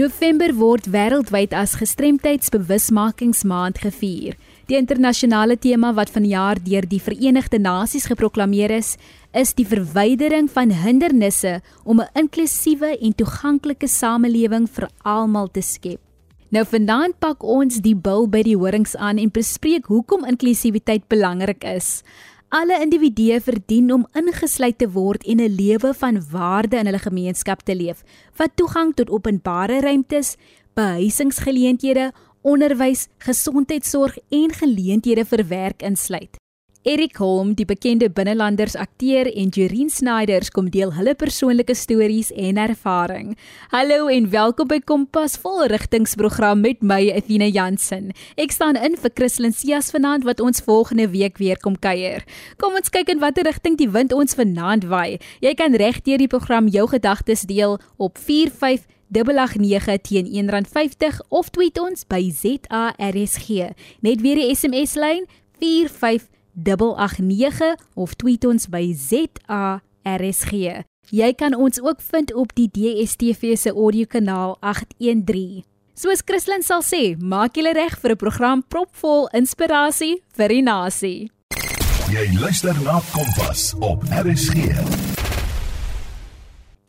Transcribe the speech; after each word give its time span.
November 0.00 0.48
word 0.56 0.86
wêreldwyd 0.88 1.52
as 1.52 1.74
gestremdheidsbewusmakingsmaand 1.76 3.76
gevier. 3.82 4.38
Die 4.70 4.78
internasionale 4.78 5.58
tema 5.60 5.90
wat 5.92 6.08
vanjaar 6.14 6.56
deur 6.64 6.86
die 6.88 7.00
Verenigde 7.04 7.58
Nasies 7.60 8.06
geproklaameer 8.08 8.72
is, 8.78 8.96
is 9.36 9.52
die 9.58 9.66
verwydering 9.68 10.48
van 10.54 10.72
hindernisse 10.72 11.60
om 11.84 12.00
'n 12.00 12.08
inklusiewe 12.14 12.96
en 12.96 13.14
toeganklike 13.14 13.88
samelewing 13.88 14.68
vir 14.72 14.88
almal 15.04 15.48
te 15.52 15.60
skep. 15.60 16.00
Nou 16.48 16.64
vanaand 16.64 17.18
pak 17.18 17.44
ons 17.44 17.80
die 17.84 17.94
bil 17.94 18.26
by 18.26 18.42
die 18.42 18.56
horings 18.56 18.96
aan 18.96 19.18
en 19.18 19.30
bespreek 19.30 19.86
hoekom 19.86 20.24
inklusiwiteit 20.24 21.08
belangrik 21.08 21.64
is. 21.64 22.02
Alle 22.50 22.80
individue 22.82 23.36
verdien 23.40 23.92
om 23.94 24.08
ingesluit 24.18 24.74
te 24.78 24.88
word 24.90 25.22
en 25.22 25.38
'n 25.38 25.54
lewe 25.54 25.94
van 25.94 26.16
waarde 26.30 26.76
in 26.76 26.86
hulle 26.86 26.98
gemeenskap 26.98 27.60
te 27.62 27.76
leef, 27.76 28.02
wat 28.36 28.56
toegang 28.56 28.94
tot 28.94 29.10
openbare 29.10 29.80
ruimtes, 29.80 30.34
behuisingsgeleenthede, 30.74 32.10
onderwys, 32.42 33.06
gesondheidsorg 33.18 34.18
en 34.28 34.50
geleenthede 34.50 35.24
vir 35.24 35.46
werk 35.46 35.82
insluit. 35.82 36.36
Erik 36.82 37.18
Holm, 37.20 37.50
die 37.52 37.66
bekende 37.68 38.06
binnelanders 38.08 38.72
akteur 38.72 39.28
en 39.28 39.50
Jereen 39.52 39.90
Snyders 39.92 40.48
kom 40.48 40.70
deel 40.72 40.94
hulle 40.96 41.12
persoonlike 41.12 41.74
stories 41.76 42.30
en 42.32 42.56
ervaring. 42.56 43.34
Hallo 43.68 44.06
en 44.08 44.30
welkom 44.32 44.70
by 44.70 44.78
Kompas 44.88 45.34
vol 45.42 45.66
rigtingsprogram 45.68 46.62
met 46.64 46.80
my 46.80 47.02
Athena 47.12 47.50
Jansen. 47.52 48.14
Ek 48.40 48.56
staan 48.56 48.80
in 48.80 48.96
vir 48.96 49.12
Christlyn 49.12 49.52
Cias 49.52 49.92
vanaand 49.92 50.24
wat 50.24 50.40
ons 50.40 50.64
volgende 50.64 51.10
week 51.12 51.36
weer 51.36 51.60
kom 51.60 51.76
kuier. 51.76 52.24
Kom 52.56 52.80
ons 52.80 52.88
kyk 52.88 53.12
in 53.12 53.20
watter 53.20 53.44
rigting 53.44 53.76
die 53.76 53.90
wind 53.92 54.16
ons 54.16 54.38
vanaand 54.40 54.88
waai. 54.88 55.20
Jy 55.44 55.52
kan 55.60 55.76
regdeur 55.76 56.24
die 56.24 56.32
program 56.32 56.72
jou 56.72 56.88
gedagtes 56.88 57.44
deel 57.44 57.76
op 58.00 58.16
45 58.16 58.88
889 59.12 60.00
teen 60.08 60.32
R1.50 60.48 61.20
of 61.28 61.52
tweet 61.52 61.76
ons 61.76 62.08
by 62.08 62.24
ZARSG. 62.32 63.74
Net 64.00 64.24
weer 64.24 64.40
die 64.40 64.48
SMS 64.54 64.96
lyn 64.96 65.26
45 65.60 66.39
889 66.62 67.76
of 67.94 68.14
tweet 68.14 68.44
ons 68.44 68.68
by 68.68 68.92
ZARSG. 68.92 70.52
Jy 71.10 71.32
kan 71.34 71.56
ons 71.56 71.80
ook 71.82 72.00
vind 72.12 72.34
op 72.34 72.54
die 72.54 72.68
DSTV 72.70 73.56
se 73.58 73.72
audiokanaal 73.74 74.56
813. 74.60 75.64
Soos 76.00 76.22
Christlyn 76.24 76.62
sal 76.64 76.80
sê, 76.86 77.16
maak 77.18 77.58
julle 77.58 77.74
reg 77.76 77.98
vir 78.00 78.12
'n 78.12 78.16
program 78.16 78.62
propvol 78.62 79.28
inspirasie 79.32 80.22
vir 80.36 80.48
die 80.48 80.62
nasie. 80.62 81.30
Jy 82.10 82.38
luister 82.40 82.74
na 82.82 83.00
Kompas 83.12 83.74
op 83.80 84.02
RSG. 84.08 84.74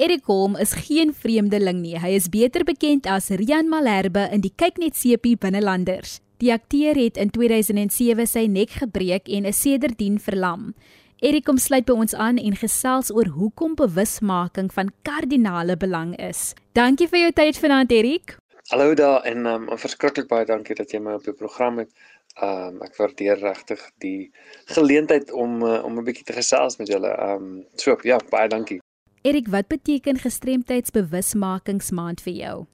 Erik 0.01 0.25
Holm 0.25 0.55
is 0.55 0.73
geen 0.73 1.13
vreemdeling 1.13 1.81
nie. 1.81 1.99
Hy 1.99 2.15
is 2.17 2.29
beter 2.29 2.63
bekend 2.63 3.05
as 3.05 3.29
Rian 3.29 3.69
Malherbe 3.69 4.29
in 4.31 4.41
die 4.41 4.53
Kyknet 4.55 4.95
Sepie 4.95 5.37
Binnelanders. 5.37 6.21
Die 6.41 6.49
akteur 6.53 6.97
het 6.97 7.17
in 7.21 7.29
2007 7.29 8.25
sy 8.25 8.47
nek 8.49 8.71
gebreek 8.81 9.27
en 9.29 9.45
is 9.45 9.61
sedertdien 9.61 10.17
verlam. 10.17 10.73
Erik 11.21 11.45
kom 11.45 11.61
sluit 11.61 11.85
by 11.85 11.93
ons 12.01 12.17
aan 12.17 12.41
en 12.41 12.57
gesels 12.57 13.13
oor 13.13 13.29
hoekom 13.35 13.75
bewusmaking 13.77 14.73
van 14.73 14.89
kardinale 15.05 15.77
belang 15.77 16.17
is. 16.17 16.57
Dankie 16.73 17.05
vir 17.11 17.19
jou 17.27 17.31
tyd 17.37 17.53
vanaand 17.61 17.93
Erik. 17.93 18.41
Hallo 18.73 18.97
daar 18.97 19.21
en 19.29 19.45
um, 19.45 19.69
verskriklik 19.77 20.25
baie 20.33 20.49
dankie 20.49 20.73
dat 20.79 20.89
jy 20.89 20.97
my 21.05 21.13
op 21.19 21.25
die 21.29 21.37
program 21.37 21.77
het. 21.83 21.93
Um 22.41 22.81
ek 22.81 22.97
waardeer 22.97 23.37
regtig 23.37 23.77
die 24.01 24.33
geleentheid 24.73 25.29
om 25.31 25.61
uh, 25.61 25.85
om 25.85 25.99
'n 25.99 26.05
bietjie 26.09 26.25
te 26.25 26.33
gesels 26.33 26.77
met 26.81 26.89
julle. 26.89 27.13
Um 27.21 27.69
so 27.77 27.93
ja, 28.01 28.17
baie 28.33 28.49
dankie. 28.49 28.81
Erik, 29.21 29.47
wat 29.47 29.67
beteken 29.67 30.17
gestremdheidsbewusmakingsmaand 30.17 32.21
vir 32.25 32.33
jou? 32.33 32.65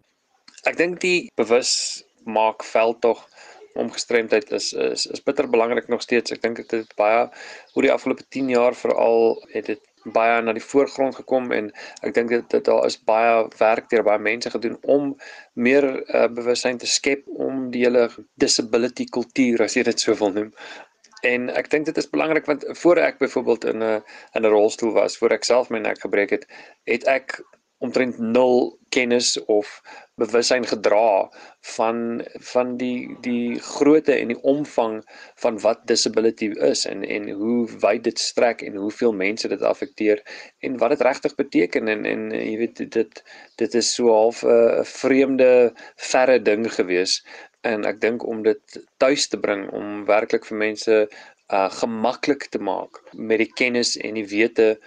Ek 0.63 0.77
dink 0.77 0.99
die 1.03 1.29
bewusmaak 1.35 2.63
veldtog 2.63 3.27
om 3.77 3.91
gestremdheid 3.93 4.51
is 4.51 4.71
is 4.73 5.05
is 5.05 5.23
bitter 5.23 5.49
belangrik 5.49 5.87
nog 5.87 6.01
steeds. 6.01 6.33
Ek 6.35 6.41
dink 6.41 6.61
dit 6.63 6.71
het 6.79 6.95
baie 6.99 7.27
oor 7.73 7.85
die 7.85 7.93
afgelope 7.93 8.25
10 8.37 8.49
jaar 8.55 8.75
veral 8.75 9.37
het 9.53 9.69
dit 9.73 9.83
baie 10.13 10.41
na 10.41 10.53
die 10.55 10.63
voorgrond 10.63 11.15
gekom 11.19 11.51
en 11.55 11.69
ek 12.05 12.13
dink 12.15 12.31
dit 12.31 12.49
dit 12.53 12.65
daar 12.65 12.85
is 12.87 12.97
baie 13.09 13.47
werk 13.59 13.89
deur 13.91 14.05
baie 14.07 14.21
mense 14.23 14.51
gedoen 14.53 14.77
om 14.97 15.13
meer 15.53 15.87
uh, 15.87 16.27
bewustheid 16.31 16.79
te 16.79 16.89
skep 16.89 17.25
om 17.27 17.67
die 17.73 17.83
hele 17.85 18.07
disability 18.39 19.07
kultuur 19.17 19.65
as 19.67 19.75
jy 19.77 19.83
dit 19.87 20.05
so 20.05 20.15
wil 20.21 20.33
noem. 20.35 20.53
En 21.25 21.49
ek 21.49 21.71
dink 21.73 21.87
dit 21.89 21.97
is 21.97 22.09
belangrik 22.09 22.45
want 22.45 22.65
voor 22.81 23.01
ek 23.01 23.19
byvoorbeeld 23.19 23.65
in 23.73 23.83
'n 23.83 24.01
in 24.37 24.45
'n 24.45 24.53
rolstoel 24.53 24.93
was, 24.93 25.17
voor 25.17 25.33
ek 25.33 25.43
self 25.43 25.69
my 25.69 25.79
nek 25.79 26.01
gebreek 26.01 26.29
het, 26.29 26.45
het 26.85 27.07
ek 27.07 27.41
omtrent 27.83 28.17
nul 28.17 28.77
kennis 28.89 29.35
of 29.45 29.81
bewussyn 30.17 30.65
gedra 30.65 31.29
van 31.75 32.23
van 32.51 32.77
die 32.77 33.17
die 33.21 33.59
grootte 33.61 34.15
en 34.15 34.31
die 34.33 34.39
omvang 34.41 34.95
van 35.43 35.59
wat 35.61 35.83
disability 35.91 36.49
is 36.69 36.85
en 36.89 37.03
en 37.05 37.29
hoe 37.29 37.67
wyd 37.83 38.03
dit 38.07 38.19
strek 38.19 38.63
en 38.65 38.79
hoeveel 38.81 39.13
mense 39.13 39.51
dit 39.53 39.61
affekteer 39.61 40.23
en 40.65 40.77
wat 40.81 40.95
dit 40.95 41.05
regtig 41.09 41.35
beteken 41.35 41.87
en 41.93 42.05
en 42.05 42.27
jy 42.33 42.57
weet 42.63 42.83
dit 42.97 43.23
dit 43.61 43.79
is 43.81 43.93
so 43.93 44.13
half 44.13 44.43
'n 44.43 44.83
vreemde 44.97 45.51
verre 46.09 46.41
ding 46.41 46.65
gewees 46.79 47.21
en 47.61 47.85
ek 47.85 48.01
dink 48.01 48.25
om 48.25 48.43
dit 48.43 48.79
tuis 48.97 49.27
te 49.27 49.39
bring 49.39 49.69
om 49.69 50.05
werklik 50.05 50.45
vir 50.49 50.57
mense 50.57 51.01
uh 51.53 51.69
gemaklik 51.71 52.49
te 52.51 52.59
maak 52.59 53.03
met 53.13 53.39
die 53.39 53.53
kennis 53.59 53.97
en 53.97 54.17
die 54.19 54.27
wete 54.27 54.77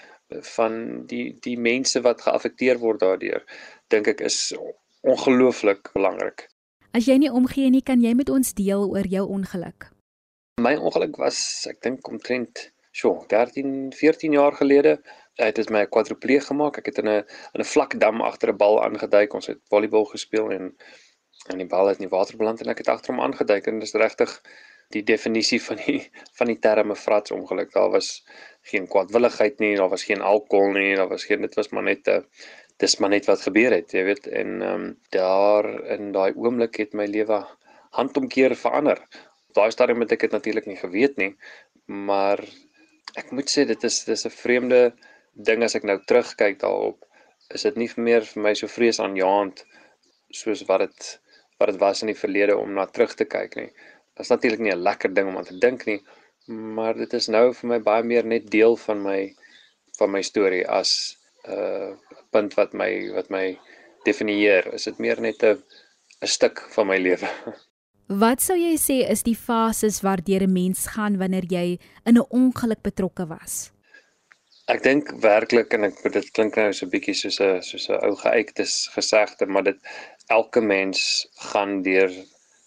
van 0.55 1.07
die 1.07 1.37
die 1.41 1.57
mense 1.59 2.01
wat 2.01 2.23
geaffekteer 2.23 2.79
word 2.79 3.01
daardeur 3.01 3.45
dink 3.89 4.09
ek 4.09 4.21
is 4.21 4.55
ongelooflik 5.03 5.91
belangrik. 5.95 6.49
As 6.93 7.07
jy 7.07 7.17
nie 7.23 7.31
omgee 7.31 7.71
nie, 7.71 7.83
kan 7.83 8.03
jy 8.03 8.15
met 8.19 8.31
ons 8.31 8.55
deel 8.55 8.87
oor 8.91 9.07
jou 9.07 9.27
ongeluk. 9.31 9.91
My 10.61 10.75
ongeluk 10.77 11.17
was 11.23 11.67
ek 11.71 11.81
dink 11.83 12.09
omtrent 12.09 12.71
so 12.93 13.25
13 13.31 13.93
14 13.95 14.33
jaar 14.35 14.57
gelede 14.59 14.99
het 15.41 15.57
dit 15.57 15.71
my 15.71 15.87
kwadripleeg 15.87 16.45
gemaak. 16.51 16.79
Ek 16.79 16.91
het 16.91 16.99
in 16.99 17.09
'n 17.09 17.25
in 17.55 17.61
'n 17.61 17.73
vlak 17.75 17.99
dam 18.01 18.21
agter 18.21 18.51
'n 18.51 18.57
bal 18.57 18.83
aangeduik. 18.83 19.35
Ons 19.35 19.47
het 19.47 19.59
volleybal 19.71 20.05
gespeel 20.05 20.51
en 20.51 20.77
en 21.49 21.59
die 21.59 21.67
bal 21.67 21.87
het 21.87 21.99
in 21.99 22.09
die 22.09 22.17
water 22.17 22.37
beland 22.37 22.61
en 22.61 22.69
ek 22.69 22.79
het 22.79 22.89
agter 22.89 23.15
hom 23.15 23.23
aangeduik 23.25 23.67
en 23.67 23.79
dit 23.79 23.89
is 23.89 23.95
regtig 23.95 24.41
die 24.95 25.03
definisie 25.07 25.61
van 25.63 25.79
die 25.85 26.01
van 26.39 26.51
die 26.51 26.59
terme 26.59 26.97
frats 26.97 27.35
ongeluk. 27.35 27.73
Daar 27.73 27.91
was 27.91 28.11
geen 28.71 28.89
kwadwilligheid 28.91 29.61
nie, 29.63 29.77
daar 29.77 29.93
was 29.93 30.05
geen 30.05 30.21
alkohol 30.21 30.75
nie, 30.77 30.97
daar 30.97 31.09
was 31.09 31.25
geen 31.25 31.47
dit 31.47 31.55
was 31.55 31.71
maar 31.71 31.87
net 31.87 32.09
'n 32.09 32.25
dis 32.81 32.97
maar 32.99 33.11
net 33.13 33.27
wat 33.29 33.43
gebeur 33.45 33.75
het, 33.77 33.93
jy 33.93 34.05
weet, 34.05 34.27
en 34.27 34.63
ehm 34.63 34.75
um, 34.75 34.97
daar 35.13 35.67
in 35.97 36.13
daai 36.13 36.33
oomblik 36.33 36.77
het 36.81 36.95
my 36.97 37.07
lewe 37.07 37.45
handomkeer 37.99 38.57
verander. 38.57 38.99
Daai 39.53 39.71
stadium 39.71 40.01
het 40.01 40.13
ek 40.13 40.21
dit 40.27 40.33
natuurlik 40.33 40.67
nie 40.67 40.81
geweet 40.81 41.17
nie, 41.17 41.35
maar 41.87 42.41
ek 43.21 43.33
moet 43.37 43.51
sê 43.51 43.67
dit 43.67 43.85
is 43.85 44.05
dis 44.05 44.27
'n 44.27 44.37
vreemde 44.43 44.81
ding 45.35 45.63
as 45.63 45.75
ek 45.75 45.85
nou 45.85 45.99
terugkyk 46.07 46.59
daarop. 46.61 47.05
Is 47.55 47.63
dit 47.63 47.77
nie 47.77 47.91
meer 47.97 48.25
vir 48.25 48.43
my 48.43 48.55
so 48.55 48.67
vreesaanjaend 48.67 49.65
soos 50.31 50.63
wat 50.69 50.81
dit 50.87 51.21
wat 51.59 51.69
dit 51.69 51.81
was 51.81 52.01
in 52.03 52.09
die 52.09 52.21
verlede 52.21 52.57
om 52.57 52.73
na 52.73 52.87
terug 52.87 53.15
te 53.15 53.25
kyk 53.25 53.57
nie. 53.57 53.71
Dit 54.21 54.29
is 54.29 54.35
natuurlik 54.37 54.61
nie 54.61 54.73
'n 54.73 54.83
lekker 54.85 55.15
ding 55.15 55.29
om 55.29 55.37
aan 55.37 55.45
te 55.49 55.59
dink 55.59 55.87
nie, 55.87 56.03
maar 56.47 56.95
dit 56.95 57.13
is 57.13 57.29
nou 57.29 57.55
vir 57.55 57.69
my 57.69 57.79
baie 57.81 58.03
meer 58.05 58.27
net 58.27 58.51
deel 58.51 58.77
van 58.77 59.03
my 59.03 59.35
van 59.99 60.11
my 60.11 60.21
storie 60.23 60.67
as 60.69 61.17
'n 61.49 61.53
uh, 61.53 61.97
punt 62.31 62.55
wat 62.55 62.73
my 62.73 63.13
wat 63.15 63.31
my 63.31 63.59
definieer. 64.05 64.75
Is 64.75 64.85
dit 64.85 64.99
meer 64.99 65.21
net 65.21 65.43
'n 65.43 65.63
'n 66.21 66.27
stuk 66.27 66.61
van 66.75 66.87
my 66.87 66.99
lewe. 66.99 67.29
Wat 68.23 68.43
sou 68.43 68.57
jy 68.59 68.77
sê 68.77 68.97
is 69.09 69.23
die 69.23 69.37
fases 69.37 70.01
waardeur 70.03 70.43
'n 70.43 70.53
mens 70.53 70.87
gaan 70.87 71.17
wanneer 71.17 71.47
jy 71.49 71.79
in 72.05 72.19
'n 72.19 72.27
ongeluk 72.29 72.83
betrokke 72.83 73.27
was? 73.27 73.73
Ek 74.67 74.83
dink 74.83 75.09
werklik 75.23 75.73
en 75.73 75.85
ek 75.85 76.13
dit 76.13 76.31
klink 76.33 76.57
nou 76.57 76.73
so 76.73 76.87
'n 76.87 76.91
bietjie 76.91 77.15
soos 77.15 77.41
'n 77.41 77.63
soos 77.63 77.89
'n 77.89 78.03
ou 78.05 78.15
geuites 78.17 78.91
gesegde, 78.93 79.47
maar 79.47 79.63
dit 79.63 79.81
elke 80.29 80.61
mens 80.61 81.27
gaan 81.53 81.83
deur 81.83 82.11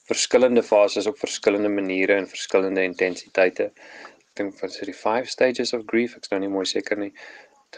verskillende 0.09 0.63
fases 0.63 1.07
op 1.07 1.19
verskillende 1.19 1.69
maniere 1.69 2.17
en 2.19 2.27
verskillende 2.27 2.83
intensiteite. 2.83 3.71
Ek 4.19 4.39
dink 4.39 4.57
van 4.59 4.71
so 4.73 4.85
die 4.85 4.97
5 4.97 5.29
stages 5.29 5.73
of 5.77 5.85
grief, 5.87 6.17
ek's 6.17 6.31
nou 6.33 6.41
nie 6.43 6.51
mooi 6.51 6.65
seker 6.67 6.99
nie 6.99 7.13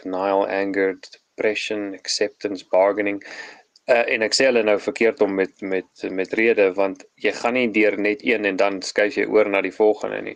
denial, 0.00 0.46
anger, 0.48 0.96
depression, 1.00 1.94
acceptance, 1.94 2.66
bargaining. 2.72 3.22
Uh, 3.86 4.02
en 4.10 4.24
ek 4.26 4.34
sê 4.34 4.48
hulle 4.48 4.64
nou 4.66 4.78
verkeerd 4.82 5.20
om 5.22 5.36
met 5.38 5.62
met 5.62 6.06
met 6.10 6.32
rede 6.34 6.72
want 6.74 7.04
jy 7.22 7.30
gaan 7.36 7.54
nie 7.54 7.68
deur 7.70 7.94
net 8.02 8.24
een 8.26 8.48
en 8.48 8.56
dan 8.58 8.80
skuif 8.82 9.14
jy 9.20 9.28
oor 9.30 9.48
na 9.52 9.62
die 9.62 9.74
volgende 9.74 10.18
nie. 10.26 10.34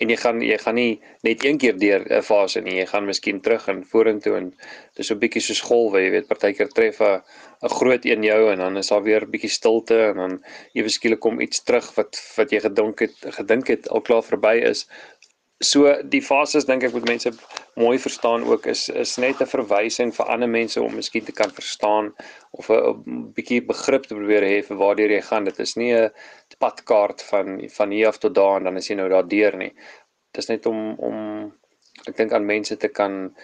En 0.00 0.08
jy 0.08 0.16
gaan 0.16 0.40
jy 0.40 0.56
gaan 0.62 0.78
nie 0.78 1.00
net 1.26 1.44
een 1.44 1.58
keer 1.60 1.76
deur 1.78 2.04
'n 2.08 2.22
fase 2.24 2.60
nie. 2.64 2.76
Jy 2.80 2.86
gaan 2.86 3.06
miskien 3.06 3.40
terug 3.40 3.68
en 3.68 3.84
vorentoe 3.84 4.36
en 4.36 4.46
dis 4.96 5.06
so 5.06 5.14
'n 5.14 5.20
bietjie 5.20 5.42
soos 5.42 5.60
golwe, 5.60 6.00
jy 6.00 6.10
weet, 6.10 6.28
partykeer 6.28 6.70
tref 6.72 7.00
'n 7.00 7.20
'n 7.62 7.68
groot 7.68 8.04
een 8.04 8.22
jou 8.24 8.50
en 8.52 8.58
dan 8.58 8.76
is 8.76 8.88
daar 8.88 9.02
weer 9.02 9.22
'n 9.26 9.30
bietjie 9.30 9.50
stilte 9.50 9.98
en 10.10 10.16
dan 10.16 10.44
ewe 10.72 10.88
skielik 10.88 11.20
kom 11.20 11.40
iets 11.40 11.62
terug 11.62 11.94
wat 11.98 12.16
wat 12.36 12.50
jy 12.50 12.60
gedink 12.60 13.00
het 13.00 13.16
gedink 13.38 13.68
het 13.68 13.88
al 13.88 14.00
klaar 14.00 14.24
verby 14.24 14.56
is 14.72 14.86
so 15.60 15.92
die 16.08 16.22
fases 16.24 16.64
dink 16.64 16.84
ek 16.86 16.94
moet 16.96 17.08
mense 17.08 17.30
mooi 17.80 17.98
verstaan 18.00 18.46
ook 18.48 18.66
is 18.72 18.88
is 18.88 19.16
net 19.20 19.40
'n 19.40 19.52
verwysing 19.52 20.12
vir 20.16 20.30
ander 20.32 20.48
mense 20.48 20.80
om 20.82 20.94
miskien 20.94 21.24
te 21.24 21.32
kan 21.32 21.50
verstaan 21.50 22.14
of 22.52 22.70
'n 22.70 23.32
bietjie 23.36 23.60
begrip 23.72 24.06
te 24.06 24.14
probeer 24.14 24.42
hê 24.42 24.64
vir 24.64 24.76
waar 24.76 24.96
jy 24.96 25.20
gaan. 25.20 25.44
Dit 25.44 25.60
is 25.60 25.76
nie 25.76 25.92
'n 25.92 26.10
padkaart 26.58 27.22
van 27.22 27.68
van 27.68 27.90
hier 27.90 28.08
af 28.08 28.18
tot 28.18 28.34
daar 28.34 28.56
en 28.56 28.64
dan 28.64 28.76
is 28.76 28.88
jy 28.88 28.96
nou 28.96 29.08
daar 29.08 29.28
deur 29.28 29.56
nie. 29.56 29.72
Dit 30.32 30.38
is 30.44 30.48
net 30.48 30.66
om 30.66 30.94
om 30.98 31.52
ek 32.08 32.16
dink 32.16 32.32
aan 32.32 32.46
mense 32.46 32.76
te 32.76 32.88
kan 32.88 33.34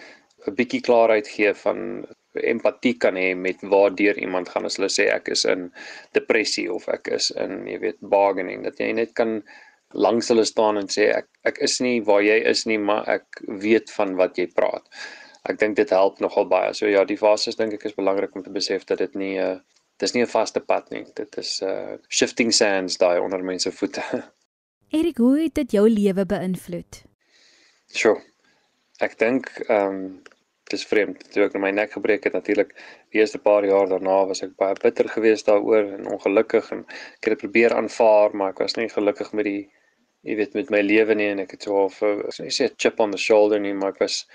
'n 0.47 0.55
bietjie 0.55 0.81
klaarheid 0.81 1.27
gee 1.27 1.53
van 1.53 2.05
empatie 2.33 2.97
kan 2.97 3.15
hê 3.15 3.35
met 3.35 3.61
waardeur 3.61 4.17
iemand 4.17 4.49
gaan 4.49 4.65
as 4.65 4.77
hulle 4.77 4.89
sê 4.89 5.07
ek 5.13 5.29
is 5.29 5.45
in 5.45 5.71
depressie 6.13 6.67
of 6.73 6.87
ek 6.87 7.07
is 7.07 7.31
in 7.31 7.67
jy 7.67 7.79
weet 7.79 7.97
bargaining 8.01 8.63
dat 8.63 8.79
jy 8.79 8.91
net 8.91 9.13
kan 9.13 9.43
langs 9.93 10.27
hulle 10.27 10.45
staan 10.45 10.77
en 10.77 10.89
sê 10.91 11.07
ek 11.15 11.27
ek 11.47 11.61
is 11.63 11.79
nie 11.79 12.01
waar 12.03 12.21
jy 12.21 12.37
is 12.51 12.65
nie 12.67 12.77
maar 12.77 13.07
ek 13.09 13.41
weet 13.47 13.91
van 13.95 14.15
wat 14.19 14.37
jy 14.37 14.47
praat. 14.55 14.83
Ek 15.47 15.59
dink 15.59 15.77
dit 15.77 15.89
help 15.89 16.19
nogal 16.19 16.47
baie. 16.51 16.73
So 16.73 16.87
ja, 16.91 17.05
die 17.07 17.17
fases 17.17 17.55
dink 17.55 17.73
ek 17.73 17.85
is 17.87 17.95
belangrik 17.95 18.35
om 18.35 18.43
te 18.43 18.51
besef 18.51 18.85
dat 18.85 18.99
dit 18.99 19.15
nie 19.15 19.37
'n 19.37 19.57
uh, 19.57 19.59
dis 19.99 20.13
nie 20.13 20.23
'n 20.23 20.27
vaste 20.27 20.59
pad 20.59 20.91
nie. 20.91 21.05
Dit 21.15 21.37
is 21.37 21.61
uh 21.61 21.97
shifting 22.09 22.51
sands 22.53 22.97
daai 22.97 23.19
onder 23.19 23.43
mense 23.43 23.71
voete. 23.71 24.03
Erik, 24.97 25.17
hoe 25.17 25.39
het 25.39 25.53
dit 25.55 25.71
jou 25.71 25.89
lewe 25.89 26.25
beïnvloed? 26.25 27.03
Sjoe. 27.91 28.21
Ek 28.99 29.17
dink 29.17 29.49
ehm 29.67 29.87
um, 29.87 30.21
dis 30.71 30.85
vreemd. 30.85 31.23
Toe 31.31 31.45
ek 31.45 31.55
my 31.59 31.71
nek 31.71 31.93
gebreek 31.95 32.25
het 32.27 32.33
natuurlik 32.33 32.73
die 33.11 33.21
eerste 33.21 33.39
paar 33.39 33.65
jaar 33.65 33.87
daarna 33.87 34.25
was 34.27 34.43
ek 34.43 34.55
baie 34.59 34.75
bitter 34.81 35.07
geweest 35.07 35.47
daaroor 35.47 35.93
en 35.97 36.09
ongelukkig 36.11 36.71
en 36.71 36.83
ek 36.89 37.23
het 37.23 37.35
dit 37.35 37.43
probeer 37.45 37.75
aanvaar, 37.75 38.35
maar 38.35 38.49
ek 38.49 38.59
was 38.65 38.75
nie 38.75 38.89
gelukkig 38.91 39.31
met 39.33 39.47
die 39.47 39.69
jy 40.27 40.35
weet 40.39 40.57
met 40.59 40.71
my 40.73 40.81
lewe 40.83 41.15
nie 41.15 41.29
en 41.31 41.43
ek 41.45 41.55
het 41.55 41.67
so 41.67 41.85
of 41.85 42.01
ek 42.03 42.35
sê 42.35 42.67
'n 42.67 42.75
chip 42.83 42.99
on 43.03 43.15
the 43.15 43.21
shoulder 43.27 43.59
nie, 43.59 43.73
maar 43.73 43.95
ek 43.95 44.01
was 44.05 44.25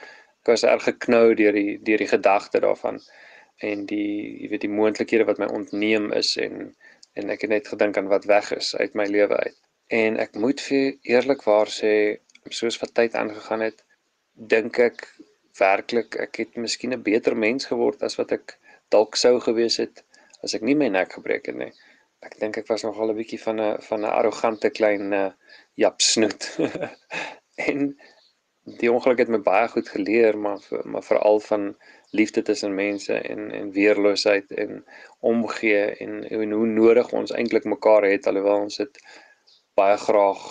ek 0.42 0.54
was 0.54 0.64
erg 0.64 0.84
geknou 0.88 1.34
deur 1.38 1.52
die 1.52 1.78
deur 1.88 2.02
die 2.02 2.12
gedagte 2.14 2.60
daarvan 2.64 2.98
en 3.70 3.84
die 3.86 4.42
jy 4.42 4.48
weet 4.52 4.64
die 4.66 4.76
moontlikhede 4.78 5.26
wat 5.28 5.38
my 5.42 5.48
ontneem 5.58 6.10
is 6.22 6.36
en 6.46 6.74
en 7.20 7.30
ek 7.34 7.44
het 7.44 7.50
net 7.52 7.68
gedink 7.68 7.98
aan 8.00 8.08
wat 8.08 8.24
weg 8.30 8.52
is 8.56 8.72
uit 8.76 8.94
my 8.96 9.04
lewe 9.04 9.36
uit. 9.36 9.58
En 9.92 10.16
ek 10.16 10.38
moet 10.44 10.60
vir 10.64 10.94
eerlikwaar 11.14 11.68
sê 11.68 11.92
soos 12.48 12.78
wat 12.80 12.94
tyd 12.96 13.18
aangegaan 13.20 13.60
het, 13.60 13.82
dink 14.54 14.78
ek 14.80 15.04
werklik 15.60 16.16
ek 16.24 16.40
het 16.40 16.56
miskien 16.56 16.94
'n 16.96 17.02
beter 17.02 17.36
mens 17.36 17.68
geword 17.68 18.02
as 18.02 18.16
wat 18.20 18.32
ek 18.32 18.56
dalk 18.88 19.16
sou 19.16 19.38
gewees 19.40 19.76
het 19.76 20.04
as 20.42 20.54
ek 20.54 20.62
nie 20.62 20.74
my 20.74 20.88
nek 20.88 21.12
gebreek 21.12 21.46
het 21.46 21.56
nie. 21.56 21.72
Ek 22.22 22.38
dink 22.40 22.58
ek 22.60 22.68
was 22.70 22.84
nogal 22.86 23.10
'n 23.12 23.18
bietjie 23.18 23.40
van 23.44 23.60
'n 23.60 23.82
van 23.88 24.00
'n 24.04 24.14
arrogante 24.18 24.70
klein 24.70 25.12
uh, 25.12 25.30
jap 25.84 26.00
snoet. 26.00 26.50
en 27.68 27.96
die 28.80 28.92
ongeluk 28.92 29.18
het 29.18 29.32
my 29.34 29.40
baie 29.42 29.68
goed 29.68 29.88
geleer, 29.88 30.38
maar 30.38 30.62
maar 30.84 31.02
veral 31.02 31.40
van 31.40 31.76
liefde 32.10 32.42
tussen 32.42 32.74
mense 32.74 33.14
en 33.14 33.50
en 33.50 33.72
weerloosheid 33.72 34.52
en 34.64 34.84
omgee 35.20 35.84
en, 36.04 36.22
en 36.28 36.52
hoe 36.52 36.66
nodig 36.66 37.12
ons 37.12 37.32
eintlik 37.32 37.64
mekaar 37.64 38.04
het 38.04 38.26
alhoewel 38.26 38.68
ons 38.68 38.76
dit 38.76 39.02
baie 39.74 39.96
graag 39.96 40.42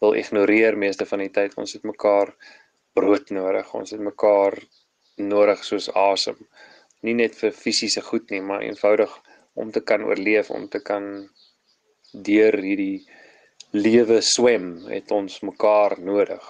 wil 0.00 0.14
ignoreer 0.14 0.78
meeste 0.78 1.06
van 1.06 1.18
die 1.24 1.30
tyd. 1.30 1.56
Ons 1.58 1.72
het 1.72 1.82
mekaar 1.82 2.34
brood 2.94 3.30
nodig. 3.30 3.74
Ons 3.74 3.90
het 3.90 4.00
mekaar 4.00 4.56
nodig 5.16 5.64
soos 5.64 5.90
asem. 5.94 6.38
Nie 7.02 7.14
net 7.14 7.36
vir 7.38 7.52
fisiese 7.54 8.02
goed 8.02 8.30
nie, 8.30 8.40
maar 8.42 8.62
eenvoudig 8.62 9.12
om 9.58 9.72
te 9.74 9.82
kan 9.90 10.04
oorleef, 10.06 10.50
om 10.54 10.68
te 10.70 10.80
kan 10.84 11.28
deur 12.12 12.56
hierdie 12.62 13.06
lewe 13.74 14.20
swem, 14.24 14.70
het 14.88 15.10
ons 15.12 15.40
mekaar 15.44 15.98
nodig. 16.00 16.44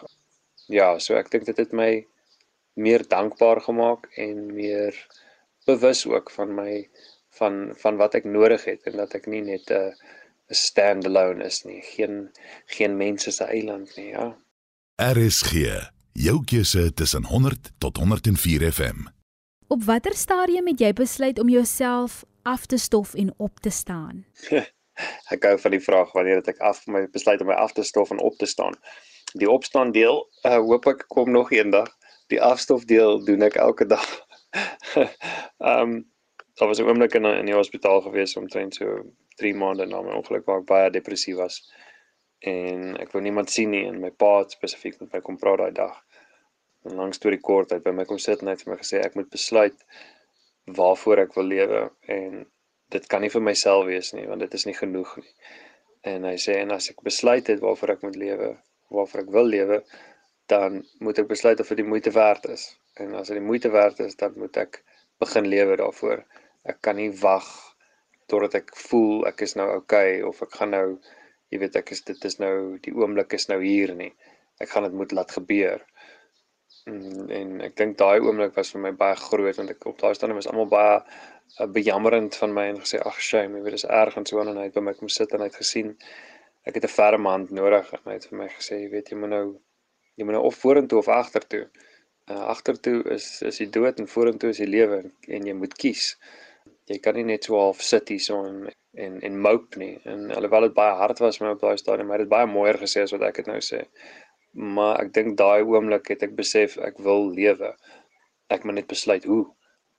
Ja, 0.69 0.93
so 1.03 1.17
ek 1.19 1.33
dink 1.33 1.49
dit 1.49 1.59
het 1.65 1.73
my 1.73 1.91
meer 2.79 3.03
dankbaar 3.09 3.63
gemaak 3.65 4.07
en 4.21 4.47
meer 4.55 4.95
bewus 5.67 6.05
ook 6.07 6.31
van 6.31 6.55
my 6.55 6.73
van 7.39 7.75
van 7.83 7.99
wat 7.99 8.15
ek 8.19 8.27
nodig 8.29 8.65
het 8.69 8.87
en 8.91 8.97
dat 9.01 9.15
ek 9.19 9.27
nie 9.27 9.43
net 9.43 9.71
'n 9.71 9.93
'n 10.49 10.61
standalone 10.65 11.45
is 11.45 11.65
nie, 11.65 11.83
geen 11.83 12.31
geen 12.67 12.97
mense 12.97 13.31
se 13.33 13.45
eiland 13.45 13.97
nie, 13.97 14.11
ja. 14.17 14.37
RSG 14.97 15.53
Jou 16.19 16.41
keuse 16.45 16.95
tussen 16.95 17.25
100 17.25 17.71
tot 17.79 17.97
104 17.97 18.73
FM. 18.73 19.07
Op 19.67 19.85
watter 19.85 20.15
stadium 20.15 20.67
het 20.67 20.81
jy 20.83 20.93
besluit 20.93 21.39
om 21.39 21.49
jouself 21.49 22.25
af 22.49 22.67
te 22.67 22.79
stof 22.79 23.15
en 23.15 23.35
op 23.37 23.61
te 23.61 23.71
staan? 23.71 24.25
ek 25.35 25.45
hou 25.45 25.57
van 25.61 25.75
die 25.77 25.83
vraag 25.85 26.13
wanneer 26.17 26.41
het 26.41 26.49
ek 26.55 26.61
af 26.65 26.81
my 26.91 27.05
besluit 27.13 27.43
om 27.45 27.51
my 27.51 27.57
af 27.61 27.75
te 27.77 27.85
stof 27.85 28.11
en 28.15 28.23
op 28.25 28.39
te 28.41 28.49
staan. 28.49 28.77
Die 29.37 29.51
opstaan 29.51 29.93
deel, 29.93 30.23
uh, 30.49 30.57
hoop 30.57 30.89
ek 30.89 31.05
kom 31.13 31.31
nog 31.35 31.53
eendag. 31.53 31.91
Die 32.33 32.41
afstof 32.43 32.87
deel 32.89 33.21
doen 33.25 33.45
ek 33.45 33.61
elke 33.61 33.87
dag. 33.87 34.07
Ehm 35.69 35.83
um, 35.83 35.99
daar 36.59 36.69
was 36.69 36.81
'n 36.81 36.89
oomblik 36.89 37.15
in 37.15 37.25
in 37.25 37.47
die 37.47 37.55
hospitaal 37.55 38.01
gewees 38.01 38.37
omtrent 38.37 38.75
so 38.75 39.03
3 39.37 39.55
maande 39.55 39.87
na 39.87 40.01
my 40.03 40.17
ongeluk 40.17 40.47
waar 40.47 40.61
ek 40.61 40.67
baie 40.67 40.91
depressief 40.91 41.37
was 41.37 41.61
en 42.39 42.97
ek 42.99 43.13
wou 43.13 43.23
niemand 43.23 43.51
sien 43.51 43.71
nie 43.71 43.85
en 43.87 44.01
my 44.01 44.11
pa 44.11 44.39
het 44.39 44.57
spesifiek 44.57 45.01
met 45.01 45.13
my 45.13 45.21
kom 45.21 45.39
praat 45.39 45.59
daai 45.59 45.73
dag. 45.73 45.95
'n 46.85 46.97
lang 46.97 47.15
storie 47.15 47.41
kort, 47.41 47.71
hy 47.71 47.77
het 47.77 47.85
by 47.85 47.93
my 47.93 48.05
kom 48.05 48.19
sit 48.19 48.41
en 48.41 48.49
hy 48.49 48.57
het 48.57 48.65
vir 48.65 48.73
my 48.75 48.79
gesê 48.81 49.05
ek 49.05 49.15
moet 49.15 49.31
besluit 49.31 49.77
waarvoor 50.77 51.25
ek 51.25 51.35
wil 51.39 51.49
lewe 51.51 51.83
en 52.15 52.45
dit 52.93 53.07
kan 53.13 53.23
nie 53.25 53.33
vir 53.33 53.45
myself 53.45 53.87
wees 53.89 54.13
nie 54.17 54.27
want 54.29 54.45
dit 54.45 54.55
is 54.55 54.67
nie 54.69 54.77
genoeg 54.77 55.17
nie. 55.21 55.33
En 56.09 56.25
hy 56.29 56.37
sê 56.41 56.61
en 56.63 56.73
as 56.77 56.91
ek 56.93 57.03
besluit 57.07 57.49
het 57.51 57.61
waarvoor 57.61 57.97
ek 57.97 58.05
moet 58.07 58.17
lewe, 58.17 58.53
waarvoor 58.95 59.25
ek 59.25 59.33
wil 59.35 59.49
lewe, 59.51 59.81
dan 60.49 60.83
moet 61.05 61.19
ek 61.21 61.29
besluit 61.29 61.61
of 61.61 61.73
dit 61.73 61.83
die 61.83 61.89
moeite 61.89 62.13
werd 62.15 62.47
is. 62.49 62.71
En 62.97 63.15
as 63.19 63.29
dit 63.29 63.39
die 63.41 63.45
moeite 63.45 63.71
werd 63.75 63.99
is, 64.01 64.17
dan 64.17 64.37
moet 64.39 64.57
ek 64.57 64.81
begin 65.21 65.49
lewe 65.51 65.77
daarvoor. 65.81 66.23
Ek 66.71 66.81
kan 66.87 66.97
nie 66.97 67.11
wag 67.21 67.49
totdat 68.31 68.59
ek 68.61 68.75
voel 68.89 69.27
ek 69.29 69.43
is 69.47 69.57
nou 69.59 69.69
okay, 69.77 70.21
of 70.23 70.41
ek 70.45 70.57
gaan 70.61 70.75
nou 70.77 70.87
jy 71.53 71.61
weet 71.63 71.79
ek 71.81 71.93
is 71.97 72.05
dit 72.07 72.25
is 72.29 72.39
nou 72.43 72.55
die 72.85 72.95
oomblik 72.97 73.35
is 73.37 73.49
nou 73.51 73.59
hier 73.63 73.95
nie. 73.97 74.13
Ek 74.63 74.71
gaan 74.73 74.89
dit 74.89 74.97
moet 74.97 75.15
laat 75.17 75.33
gebeur. 75.33 75.85
Mm, 76.89 77.29
en 77.39 77.49
ek 77.67 77.75
dink 77.77 77.99
daai 78.01 78.23
oomblik 78.25 78.55
was 78.57 78.71
vir 78.73 78.81
my 78.81 78.93
baie 78.97 79.17
groot 79.21 79.59
want 79.61 79.73
ek 79.75 79.87
op 79.91 79.99
daai 80.01 80.15
stadium 80.17 80.39
was 80.41 80.49
almal 80.49 80.71
baie 80.73 80.95
uh, 80.97 81.67
bejammerend 81.75 82.37
van 82.41 82.55
my 82.57 82.65
en 82.71 82.81
gesê 82.85 83.01
ag 83.11 83.19
shame, 83.21 83.59
jy 83.59 83.65
weet 83.67 83.77
dis 83.77 83.89
erg 84.01 84.17
en 84.17 84.27
so 84.31 84.41
en 84.41 84.57
hy 84.57 84.69
het 84.69 84.77
by 84.79 84.85
my 84.87 84.95
kom 84.97 85.11
sit 85.13 85.35
en 85.37 85.45
hy 85.45 85.51
het 85.51 85.59
gesien 85.61 85.91
ek 86.69 86.79
het 86.79 86.87
'n 86.89 86.95
ferme 86.95 87.35
hand 87.35 87.53
nodig 87.59 87.93
en 87.99 88.05
hy 88.09 88.17
het 88.17 88.29
vir 88.31 88.39
my 88.41 88.49
gesê 88.55 88.81
jy 88.81 88.89
weet 88.95 89.13
jy 89.13 89.19
moet 89.21 89.33
nou 89.35 89.45
jy 90.17 90.27
moet 90.27 90.39
nou 90.39 90.45
of 90.49 90.57
vorentoe 90.63 90.99
of 90.99 91.09
agtertoe. 91.09 91.67
Uh, 92.29 92.45
agtertoe 92.55 93.03
is 93.15 93.27
is 93.51 93.61
die 93.63 93.71
dood 93.77 94.01
en 94.01 94.09
vorentoe 94.15 94.51
is 94.55 94.61
die 94.63 94.73
lewe 94.77 95.03
en 95.29 95.47
jy 95.51 95.55
moet 95.55 95.77
kies. 95.83 96.15
Jy 96.89 96.99
kan 97.05 97.15
nie 97.15 97.27
net 97.29 97.45
so 97.45 97.61
half 97.61 97.83
sit 97.85 98.09
hier 98.09 98.21
so 98.21 98.41
en 98.49 98.69
en 98.99 99.21
en 99.29 99.41
mope 99.41 99.79
nie. 99.79 99.95
En 100.05 100.31
alhoewel 100.31 100.67
dit 100.69 100.75
baie 100.81 100.97
hard 101.03 101.21
was 101.25 101.41
my 101.41 101.53
op 101.55 101.61
daai 101.61 101.77
stadium, 101.79 102.09
maar 102.09 102.25
dit 102.25 102.33
baie 102.33 102.49
mooier 102.51 102.81
gesê 102.81 103.05
as 103.05 103.13
wat 103.15 103.29
ek 103.29 103.43
dit 103.43 103.53
nou 103.53 103.61
sê 103.63 103.85
maar 104.53 104.99
ek 105.03 105.13
dink 105.15 105.37
daai 105.39 105.63
oomblik 105.63 106.09
het 106.13 106.23
ek 106.27 106.37
besef 106.37 106.79
ek 106.79 106.99
wil 107.05 107.29
lewe. 107.35 107.75
Ek 108.49 108.65
moet 108.65 108.81
net 108.81 108.91
besluit 108.91 109.25
hoe 109.29 109.45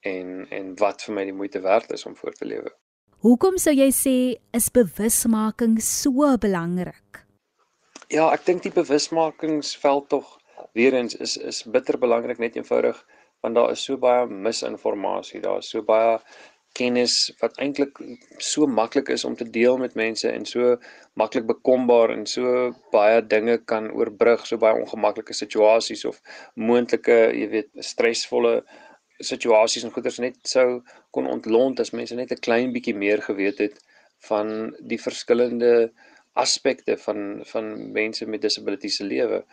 en 0.07 0.47
en 0.55 0.75
wat 0.79 1.03
vir 1.05 1.15
my 1.15 1.25
die 1.27 1.35
moeite 1.35 1.61
werd 1.65 1.91
is 1.91 2.05
om 2.05 2.15
voort 2.15 2.39
te 2.39 2.47
lewe. 2.47 2.71
Hoekom 3.19 3.57
sou 3.59 3.73
jy 3.75 3.89
sê 3.91 4.15
is 4.55 4.69
bewusmaking 4.71 5.79
so 5.83 6.37
belangrik? 6.39 7.25
Ja, 8.09 8.29
ek 8.33 8.45
dink 8.47 8.63
die 8.63 8.73
bewusmakingsveld 8.73 10.09
tog 10.09 10.37
weer 10.73 10.95
eens 10.95 11.15
is 11.15 11.37
is 11.37 11.63
bitter 11.63 11.99
belangrik 11.99 12.39
net 12.39 12.55
eenvoudig 12.55 12.97
want 13.43 13.55
daar 13.55 13.71
is 13.71 13.83
so 13.83 13.97
baie 13.97 14.25
misinformasie, 14.27 15.41
daar 15.41 15.59
is 15.63 15.69
so 15.71 15.83
baie 15.83 16.17
kennis 16.79 17.15
wat 17.41 17.57
eintlik 17.63 17.99
so 18.51 18.67
maklik 18.79 19.11
is 19.15 19.25
om 19.27 19.35
te 19.39 19.47
deel 19.57 19.77
met 19.81 19.97
mense 19.99 20.29
en 20.31 20.45
so 20.47 20.75
maklik 21.19 21.47
bekombaar 21.49 22.13
en 22.15 22.25
so 22.33 22.69
baie 22.93 23.21
dinge 23.33 23.57
kan 23.71 23.89
oorbrug, 23.91 24.45
so 24.47 24.57
baie 24.61 24.79
ongemaklike 24.79 25.35
situasies 25.35 26.05
of 26.09 26.21
moontlike, 26.55 27.19
jy 27.35 27.49
weet, 27.55 27.71
stresvolle 27.91 28.59
situasies 29.19 29.83
en 29.83 29.91
goeters 29.91 30.19
net 30.23 30.37
sou 30.47 30.79
kon 31.15 31.27
ontlont 31.27 31.79
as 31.83 31.91
mense 31.91 32.15
net 32.15 32.31
'n 32.31 32.45
klein 32.47 32.73
bietjie 32.75 32.95
meer 32.95 33.21
geweet 33.21 33.59
het 33.59 33.79
van 34.29 34.75
die 34.79 34.99
verskillende 34.99 35.91
aspekte 36.33 36.97
van 36.97 37.41
van 37.51 37.91
mense 37.91 38.25
met 38.25 38.41
disabilities 38.41 38.97
se 39.01 39.03
lewe 39.03 39.43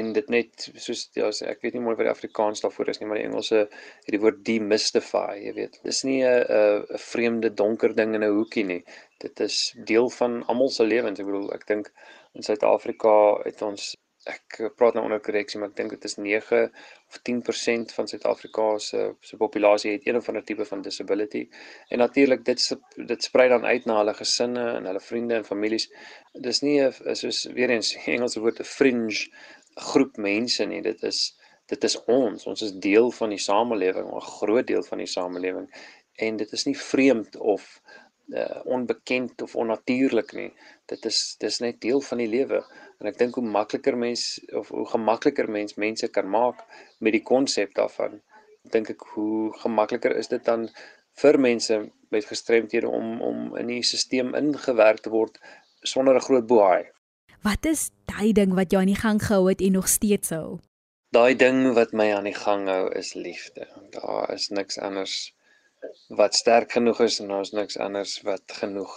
en 0.00 0.12
dit 0.16 0.28
net 0.32 0.66
soos 0.84 1.04
ja 1.18 1.30
ek 1.50 1.62
weet 1.64 1.76
nie 1.76 1.82
mooi 1.84 1.94
wat 1.94 2.06
die 2.06 2.12
Afrikaans 2.12 2.64
daarvoor 2.64 2.90
is 2.92 3.00
nie 3.00 3.08
maar 3.10 3.20
die 3.20 3.26
Engelse 3.28 3.64
het 3.66 4.12
die 4.16 4.20
woord 4.24 4.42
demystify 4.48 5.38
jy 5.40 5.54
weet. 5.58 5.80
Dis 5.88 6.02
nie 6.08 6.20
'n 6.22 6.44
'n 6.58 7.02
vreemde 7.08 7.54
donker 7.62 7.94
ding 7.94 8.14
in 8.14 8.24
'n 8.24 8.36
hoekie 8.38 8.66
nie. 8.72 8.82
Dit 9.18 9.40
is 9.40 9.74
deel 9.92 10.10
van 10.20 10.42
almal 10.46 10.68
se 10.68 10.84
lewens. 10.84 11.20
Ek 11.20 11.26
bedoel 11.26 11.52
ek 11.54 11.66
dink 11.66 11.92
in 12.34 12.42
Suid-Afrika 12.42 13.14
het 13.44 13.62
ons 13.62 13.94
ek 14.30 14.56
praat 14.78 14.94
nou 14.96 15.04
onder 15.04 15.20
korreksie 15.20 15.58
maar 15.60 15.70
ek 15.70 15.76
dink 15.76 15.90
dit 15.94 16.04
is 16.08 16.16
9 16.16 16.60
of 17.12 17.18
10% 17.28 17.92
van 17.96 18.08
Suid-Afrika 18.08 18.66
se 18.80 19.00
se 19.20 19.36
populasie 19.36 19.92
het 19.92 20.06
een 20.06 20.16
of 20.16 20.28
ander 20.28 20.44
tipe 20.44 20.64
van 20.64 20.82
disability. 20.82 21.48
En 21.88 21.98
natuurlik 21.98 22.44
dit 22.44 22.62
dit 22.96 23.28
sprei 23.28 23.48
dan 23.48 23.64
uit 23.64 23.84
na 23.84 23.98
hulle 24.00 24.14
gesinne 24.14 24.64
en 24.78 24.88
hulle 24.88 25.00
vriende 25.00 25.34
en 25.34 25.44
families. 25.44 25.90
Dis 26.32 26.62
nie 26.64 26.78
soos 27.12 27.44
weer 27.58 27.70
eens 27.70 27.94
Engelse 28.06 28.40
woord 28.40 28.60
'n 28.60 28.70
fringe 28.76 29.28
groep 29.74 30.16
mense 30.16 30.64
nie. 30.64 30.82
Dit 30.82 31.02
is 31.02 31.34
dit 31.66 31.84
is 31.84 31.96
ons. 32.04 32.46
Ons 32.46 32.62
is 32.62 32.72
deel 32.72 33.10
van 33.10 33.30
die 33.32 33.40
samelewing, 33.40 34.08
'n 34.12 34.20
groot 34.20 34.66
deel 34.66 34.82
van 34.82 34.98
die 34.98 35.08
samelewing 35.08 35.68
en 36.16 36.36
dit 36.36 36.52
is 36.52 36.64
nie 36.64 36.76
vreemd 36.78 37.36
of 37.36 37.80
uh, 38.28 38.60
onbekend 38.64 39.42
of 39.42 39.56
onnatuurlik 39.56 40.32
nie. 40.32 40.52
Dit 40.86 41.04
is 41.04 41.36
dis 41.38 41.58
net 41.58 41.80
deel 41.80 42.00
van 42.00 42.18
die 42.18 42.28
lewe. 42.28 42.60
En 43.00 43.10
ek 43.10 43.18
dink 43.18 43.34
hoe 43.34 43.44
makliker 43.44 43.96
mens 43.98 44.40
of 44.52 44.68
hoe 44.68 44.86
gemakliker 44.92 45.50
mens 45.50 45.74
mense 45.80 46.08
kan 46.08 46.28
maak 46.30 46.62
met 46.98 47.16
die 47.16 47.24
konsep 47.24 47.74
daarvan, 47.74 48.20
dink 48.72 48.90
ek 48.94 49.02
hoe 49.14 49.52
gemakliker 49.64 50.14
is 50.16 50.30
dit 50.32 50.44
dan 50.44 50.68
vir 51.20 51.38
mense 51.38 51.80
met 52.14 52.30
gestremthede 52.30 52.88
om 52.88 53.20
om 53.22 53.56
in 53.60 53.70
die 53.72 53.82
stelsel 53.82 54.34
ingewerk 54.38 55.02
te 55.04 55.10
word 55.10 55.38
sonder 55.82 56.16
'n 56.16 56.26
groot 56.28 56.46
boei. 56.46 56.93
Wat 57.44 57.66
is 57.68 57.90
daai 58.08 58.32
ding 58.32 58.54
wat 58.56 58.70
jou 58.72 58.80
aan 58.80 58.88
die 58.88 58.96
gang 58.96 59.18
gehou 59.20 59.50
het 59.50 59.60
en 59.60 59.74
nog 59.76 59.88
steeds 59.92 60.30
hou? 60.32 60.60
Daai 61.12 61.36
ding 61.36 61.58
wat 61.76 61.90
my 61.92 62.06
aan 62.16 62.24
die 62.24 62.36
gang 62.36 62.62
hou 62.72 62.86
is 62.96 63.10
liefde. 63.14 63.66
Daar 63.92 64.30
is 64.32 64.46
niks 64.48 64.78
anders 64.80 65.16
wat 66.08 66.38
sterk 66.38 66.72
genoeg 66.72 67.02
is 67.04 67.18
en 67.20 67.28
daar's 67.28 67.52
niks 67.52 67.76
anders 67.76 68.14
wat 68.24 68.54
genoeg 68.60 68.94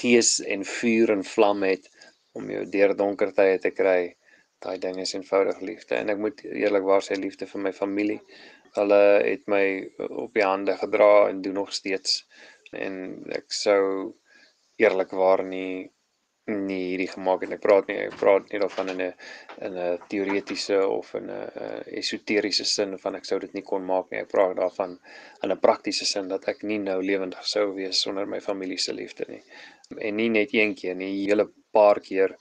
gees 0.00 0.34
en 0.44 0.66
vuur 0.68 1.12
en 1.14 1.24
vlam 1.24 1.64
het 1.64 1.88
om 2.36 2.50
jou 2.52 2.66
deur 2.74 2.92
donker 2.98 3.32
tye 3.38 3.54
te 3.64 3.72
kry. 3.72 4.12
Daai 4.60 4.76
ding 4.82 5.00
is 5.00 5.14
eenvoudig 5.16 5.62
liefde 5.64 5.96
en 5.96 6.12
ek 6.12 6.20
moet 6.20 6.42
eerlikwaar 6.50 7.06
sê 7.06 7.16
liefde 7.16 7.48
vir 7.48 7.64
my 7.64 7.72
familie. 7.72 8.18
Hulle 8.76 9.00
het 9.24 9.48
my 9.48 9.64
op 10.26 10.36
die 10.36 10.44
hande 10.44 10.76
gedra 10.82 11.30
en 11.30 11.40
doen 11.40 11.56
nog 11.62 11.72
steeds 11.72 12.26
en 12.76 13.00
ek 13.40 13.48
sou 13.62 13.80
eerlikwaar 14.76 15.46
nie 15.48 15.88
nie 16.50 16.80
hierdie 16.90 17.08
gemaak 17.10 17.44
het. 17.44 17.52
Ek 17.56 17.62
praat 17.64 17.88
nie 17.88 17.96
ek 18.02 18.16
praat 18.20 18.52
nie 18.52 18.60
daarvan 18.62 18.92
in 18.92 19.00
'n 19.00 19.14
in 19.66 19.78
'n 19.78 19.98
teoretiese 20.08 20.78
of 20.86 21.14
in 21.14 21.30
'n 21.30 21.82
esoteriese 22.00 22.64
sin 22.64 22.98
van 22.98 23.16
ek 23.16 23.24
sou 23.24 23.38
dit 23.38 23.54
nie 23.54 23.62
kon 23.62 23.84
maak 23.84 24.10
nie. 24.10 24.20
Ek 24.20 24.28
praat 24.28 24.56
daarvan 24.56 24.98
in 25.42 25.52
'n 25.52 25.60
praktiese 25.60 26.04
sin 26.04 26.28
dat 26.28 26.48
ek 26.48 26.62
nie 26.62 26.78
nou 26.78 27.02
lewendig 27.02 27.46
sou 27.46 27.74
wees 27.74 28.00
sonder 28.00 28.26
my 28.26 28.40
familie 28.40 28.78
se 28.78 28.92
liefde 28.92 29.24
nie. 29.28 29.42
En 29.98 30.16
nie 30.16 30.28
net 30.28 30.54
een 30.54 30.74
keer 30.74 30.94
nie, 30.94 31.12
'n 31.12 31.28
hele 31.28 31.50
paar 31.72 32.00
keer 32.00 32.36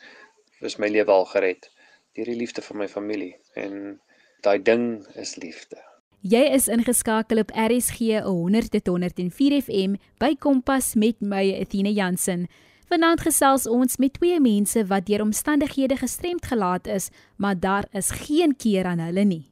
is 0.61 0.77
my 0.77 0.87
lewe 0.87 1.11
al 1.11 1.25
gered 1.25 1.69
deur 2.15 2.25
die 2.25 2.35
liefde 2.35 2.61
van 2.61 2.77
my 2.77 2.87
familie 2.87 3.35
en 3.55 3.99
daai 4.41 4.59
ding 4.63 5.05
is 5.15 5.35
liefde. 5.35 5.77
Jy 6.19 6.41
is 6.51 6.67
ingeskakel 6.67 7.39
op 7.39 7.51
RSG 7.55 8.19
100.104 8.25 9.61
FM 9.63 9.93
by 10.19 10.33
Kompas 10.35 10.97
met 10.99 11.21
my 11.23 11.45
Athena 11.61 11.93
Jansen. 11.95 12.49
Vanaand 12.89 13.21
gesels 13.21 13.67
ons 13.69 13.99
met 14.01 14.13
twee 14.17 14.39
mense 14.41 14.81
wat 14.89 15.05
deur 15.05 15.21
omstandighede 15.21 15.93
gestremd 15.99 16.47
gelaat 16.49 16.87
is, 16.89 17.11
maar 17.37 17.59
daar 17.59 17.85
is 17.93 18.09
geen 18.09 18.55
keer 18.57 18.89
aan 18.89 19.03
hulle 19.05 19.25
nie. 19.29 19.43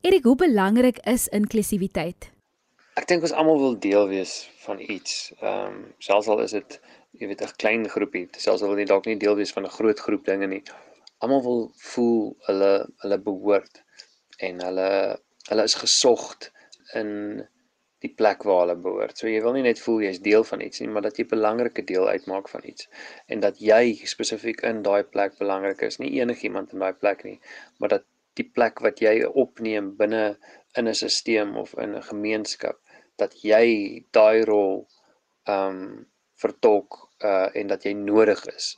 Erik, 0.00 0.22
hoe 0.22 0.36
belangrik 0.38 1.00
is 1.02 1.24
inklusiwiteit? 1.34 2.28
Ek 2.94 3.08
dink 3.10 3.26
ons 3.26 3.34
almal 3.34 3.58
wil 3.58 3.74
deel 3.82 4.06
wees 4.12 4.36
van 4.62 4.78
iets. 4.78 5.32
Ehm 5.40 5.66
um, 5.72 5.80
selfs 5.98 6.30
al 6.30 6.44
is 6.44 6.54
dit 6.54 6.78
jy 7.18 7.26
weet 7.32 7.42
'n 7.42 7.58
klein 7.58 7.88
groepie, 7.90 8.28
selfs 8.38 8.62
al 8.62 8.70
wil 8.70 8.78
jy 8.78 8.86
dalk 8.92 9.10
nie 9.10 9.18
deel 9.18 9.34
wees 9.34 9.54
van 9.56 9.66
'n 9.66 9.74
groot 9.78 9.98
groep 9.98 10.24
dinge 10.30 10.46
nie. 10.46 10.62
Almal 11.18 11.42
wil 11.42 11.60
voel 11.90 12.36
hulle 12.46 12.72
hulle 13.02 13.18
behoort 13.18 13.82
en 14.38 14.62
hulle 14.62 14.90
hulle 15.50 15.64
is 15.66 15.74
gesogd 15.74 16.52
in 16.94 17.42
die 18.04 18.10
plek 18.20 18.44
waar 18.46 18.60
hulle 18.64 18.76
behoort. 18.82 19.18
So 19.18 19.28
jy 19.28 19.40
wil 19.42 19.56
nie 19.56 19.64
net 19.66 19.80
voel 19.82 20.04
jy's 20.06 20.20
deel 20.22 20.44
van 20.50 20.60
iets 20.62 20.82
nie, 20.82 20.90
maar 20.94 21.06
dat 21.06 21.18
jy 21.18 21.24
'n 21.24 21.32
belangrike 21.34 21.84
deel 21.90 22.08
uitmaak 22.08 22.48
van 22.48 22.62
iets 22.64 22.88
en 23.26 23.40
dat 23.40 23.58
jy 23.70 23.94
spesifiek 24.04 24.62
in 24.70 24.82
daai 24.82 25.02
plek 25.02 25.38
belangrik 25.38 25.82
is, 25.82 25.98
nie 25.98 26.12
enigiemand 26.20 26.72
in 26.72 26.84
daai 26.84 26.92
plek 26.92 27.24
nie, 27.24 27.40
maar 27.78 27.88
dat 27.96 28.04
die 28.34 28.46
plek 28.58 28.80
wat 28.86 29.00
jy 29.00 29.24
opneem 29.24 29.96
binne 29.96 30.38
in 30.76 30.88
'n 30.88 30.94
stelsel 30.94 31.56
of 31.64 31.74
in 31.74 31.96
'n 31.96 32.02
gemeenskap, 32.12 32.78
dat 33.16 33.34
jy 33.42 34.04
daai 34.12 34.44
rol 34.44 34.86
ehm 35.48 35.82
um, 35.82 36.06
vertolk 36.38 37.10
uh 37.24 37.48
en 37.54 37.66
dat 37.66 37.84
jy 37.84 37.92
nodig 37.92 38.44
is. 38.54 38.76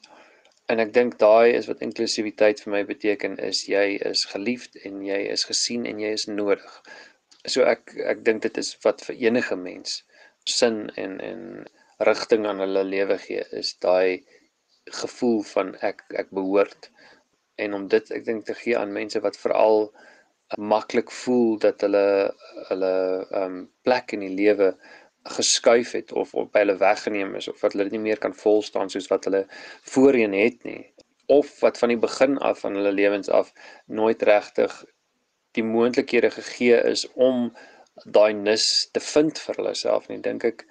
En 0.71 0.79
ek 0.79 0.93
dink 0.95 1.19
daai 1.19 1.51
is 1.59 1.67
wat 1.67 1.81
inklusiwiteit 1.85 2.61
vir 2.65 2.73
my 2.73 2.81
beteken 2.89 3.37
is 3.47 3.65
jy 3.69 3.99
is 4.11 4.25
geliefd 4.33 4.77
en 4.87 5.01
jy 5.05 5.19
is 5.35 5.45
gesien 5.49 5.87
en 5.91 5.99
jy 6.01 6.13
is 6.19 6.27
nodig. 6.31 6.77
So 7.49 7.65
ek 7.65 7.95
ek 8.05 8.25
dink 8.25 8.43
dit 8.45 8.59
is 8.61 8.75
wat 8.85 9.01
vir 9.07 9.17
enige 9.17 9.57
mens 9.57 10.03
sin 10.45 10.91
en 11.01 11.21
en 11.25 11.43
rigting 12.09 12.47
aan 12.47 12.61
hulle 12.61 12.85
lewe 12.85 13.17
gee 13.23 13.45
is 13.61 13.73
daai 13.85 14.25
gevoel 15.01 15.43
van 15.53 15.75
ek 15.91 16.05
ek 16.23 16.31
behoort. 16.37 16.91
En 17.57 17.75
om 17.77 17.89
dit 17.89 18.13
ek 18.17 18.25
dink 18.25 18.47
te 18.47 18.57
gee 18.57 18.77
aan 18.77 18.93
mense 18.93 19.21
wat 19.25 19.41
veral 19.41 19.91
maklik 20.59 21.13
voel 21.15 21.59
dat 21.63 21.85
hulle 21.87 22.07
hulle 22.69 22.95
um 23.43 23.61
plek 23.87 24.17
in 24.17 24.25
die 24.27 24.35
lewe 24.35 24.73
geskuif 25.37 25.93
het 25.93 26.13
of 26.13 26.33
op 26.35 26.57
hulle 26.57 26.77
weggeneem 26.81 27.35
is 27.41 27.49
of 27.49 27.61
wat 27.61 27.77
hulle 27.77 27.91
nie 27.93 28.03
meer 28.09 28.21
kan 28.21 28.35
vol 28.35 28.63
staan 28.67 28.91
soos 28.93 29.09
wat 29.13 29.29
hulle 29.29 29.45
voorheen 29.95 30.37
het 30.37 30.65
nie. 30.65 30.83
Of 31.31 31.61
wat 31.65 31.79
van 31.79 31.93
die 31.93 32.01
begin 32.01 32.39
af 32.39 32.65
van 32.65 32.77
hulle 32.77 32.93
lewens 32.93 33.29
af 33.31 33.53
nooit 33.87 34.23
regtig 34.23 34.75
die 35.59 35.65
moontlikhede 35.67 36.31
gegee 36.31 36.79
is 36.91 37.07
om 37.15 37.51
daai 38.05 38.33
nis 38.33 38.89
te 38.93 39.01
vind 39.01 39.39
vir 39.39 39.61
hulle 39.61 39.75
self 39.75 40.09
nie 40.09 40.21
dink 40.25 40.45
ek 40.45 40.67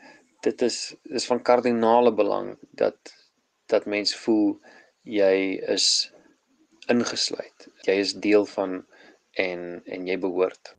dit 0.45 0.61
is 0.67 0.79
is 1.19 1.27
van 1.29 1.41
kardinale 1.51 2.13
belang 2.15 2.55
dat 2.83 3.13
dat 3.69 3.85
mens 3.85 4.15
voel 4.15 4.57
jy 5.03 5.59
is 5.75 6.11
ingesluit. 6.89 7.67
Jy 7.85 7.95
is 8.01 8.15
deel 8.17 8.45
van 8.49 8.83
en 9.37 9.81
en 9.85 10.07
jy 10.07 10.17
behoort. 10.19 10.75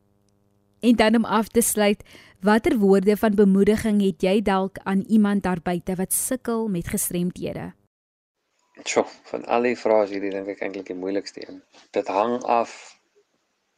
En 0.81 0.95
dan 0.95 1.15
om 1.15 1.25
af 1.25 1.47
te 1.47 1.61
sluit 1.61 2.03
watter 2.41 2.77
woorde 2.77 3.17
van 3.17 3.35
bemoediging 3.37 4.01
het 4.01 4.23
jy 4.25 4.41
dalk 4.41 4.81
aan 4.83 5.05
iemand 5.07 5.43
daar 5.43 5.61
buite 5.61 5.95
wat 5.95 6.13
sukkel 6.13 6.67
met 6.67 6.89
gestremthede 6.89 7.71
Sjoe, 8.83 9.05
van 9.29 9.45
al 9.45 9.67
die 9.67 9.75
vrae 9.77 10.05
is 10.07 10.13
hierdie 10.15 10.31
dink 10.33 10.47
ek 10.49 10.61
eintlik 10.65 10.87
die 10.87 10.97
moeilikste 10.97 11.43
een. 11.43 11.59
Dit 11.93 12.07
hang 12.09 12.39
af 12.49 12.71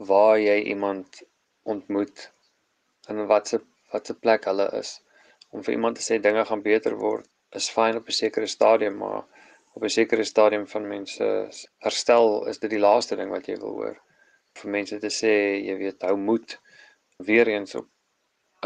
waar 0.10 0.39
jy 0.39 0.57
iemand 0.74 1.22
ontmoet 1.63 2.31
en 3.07 3.25
wat 3.27 3.48
se 3.48 3.60
wat 3.93 4.07
se 4.10 4.15
plek 4.25 4.45
hulle 4.50 4.65
is. 4.79 4.95
Om 5.50 5.63
vir 5.63 5.75
iemand 5.75 6.00
te 6.00 6.05
sê 6.05 6.19
dinge 6.22 6.45
gaan 6.50 6.63
beter 6.65 6.95
word 6.98 7.29
is 7.60 7.69
fyn 7.69 8.00
op 8.00 8.07
'n 8.10 8.19
sekere 8.19 8.48
stadium 8.48 8.98
maar 8.98 9.24
op 9.74 9.83
'n 9.83 9.95
sekere 9.98 10.24
stadium 10.24 10.67
van 10.67 10.88
mense 10.88 11.27
herstel 11.86 12.48
is 12.48 12.60
dit 12.60 12.69
die 12.69 12.83
laaste 12.88 13.15
ding 13.15 13.29
wat 13.29 13.48
jy 13.48 13.57
wil 13.57 13.75
hoor. 13.79 13.98
Vir 14.60 14.72
mense 14.72 15.00
te 15.00 15.12
sê 15.22 15.33
jy 15.67 15.77
weet 15.77 16.01
hou 16.01 16.15
moed 16.17 16.57
weer 17.17 17.48
eens 17.48 17.75
op 17.75 17.88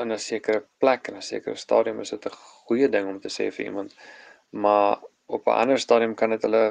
in 0.02 0.12
'n 0.12 0.20
sekere 0.20 0.66
plek 0.80 1.08
en 1.08 1.16
'n 1.16 1.22
sekere 1.22 1.56
stadium 1.56 2.00
is 2.00 2.10
dit 2.10 2.26
'n 2.26 2.40
goeie 2.68 2.90
ding 2.90 3.08
om 3.08 3.20
te 3.20 3.30
sê 3.38 3.52
vir 3.52 3.66
iemand 3.66 3.96
maar 4.50 5.00
op 5.26 5.48
'n 5.48 5.60
ander 5.62 5.80
stadium 5.80 6.16
kan 6.16 6.30
dit 6.30 6.42
hulle 6.42 6.66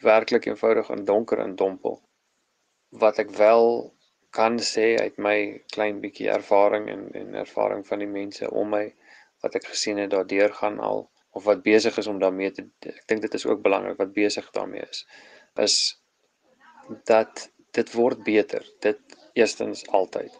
werklik 0.00 0.46
eenvoudig 0.46 0.90
in 0.90 1.04
donker 1.04 1.38
indompel 1.38 2.02
wat 2.90 3.18
ek 3.18 3.30
wel 3.30 3.94
kan 4.38 4.58
sê 4.68 4.86
uit 5.00 5.18
my 5.26 5.36
klein 5.74 6.00
bietjie 6.04 6.30
ervaring 6.38 6.88
en 6.94 7.04
en 7.20 7.34
ervaring 7.42 7.84
van 7.90 8.02
die 8.04 8.12
mense 8.14 8.50
om 8.62 8.72
my 8.76 8.84
wat 9.44 9.58
ek 9.60 9.68
gesien 9.72 10.00
het 10.02 10.12
daardeur 10.14 10.54
gaan 10.60 10.80
al 10.90 11.06
of 11.36 11.44
wat 11.48 11.62
besig 11.68 11.98
is 12.02 12.08
om 12.12 12.18
daarmee 12.22 12.52
te 12.56 12.66
ek 12.92 13.04
dink 13.12 13.24
dit 13.26 13.38
is 13.38 13.46
ook 13.48 13.62
belangrik 13.68 14.00
wat 14.02 14.16
besig 14.16 14.50
daarmee 14.58 14.88
is 14.88 15.04
is 15.66 15.76
dat 17.12 17.46
dit 17.78 17.94
word 18.00 18.24
beter 18.28 18.66
dit 18.88 19.16
eerstens 19.42 19.84
altyd 20.00 20.36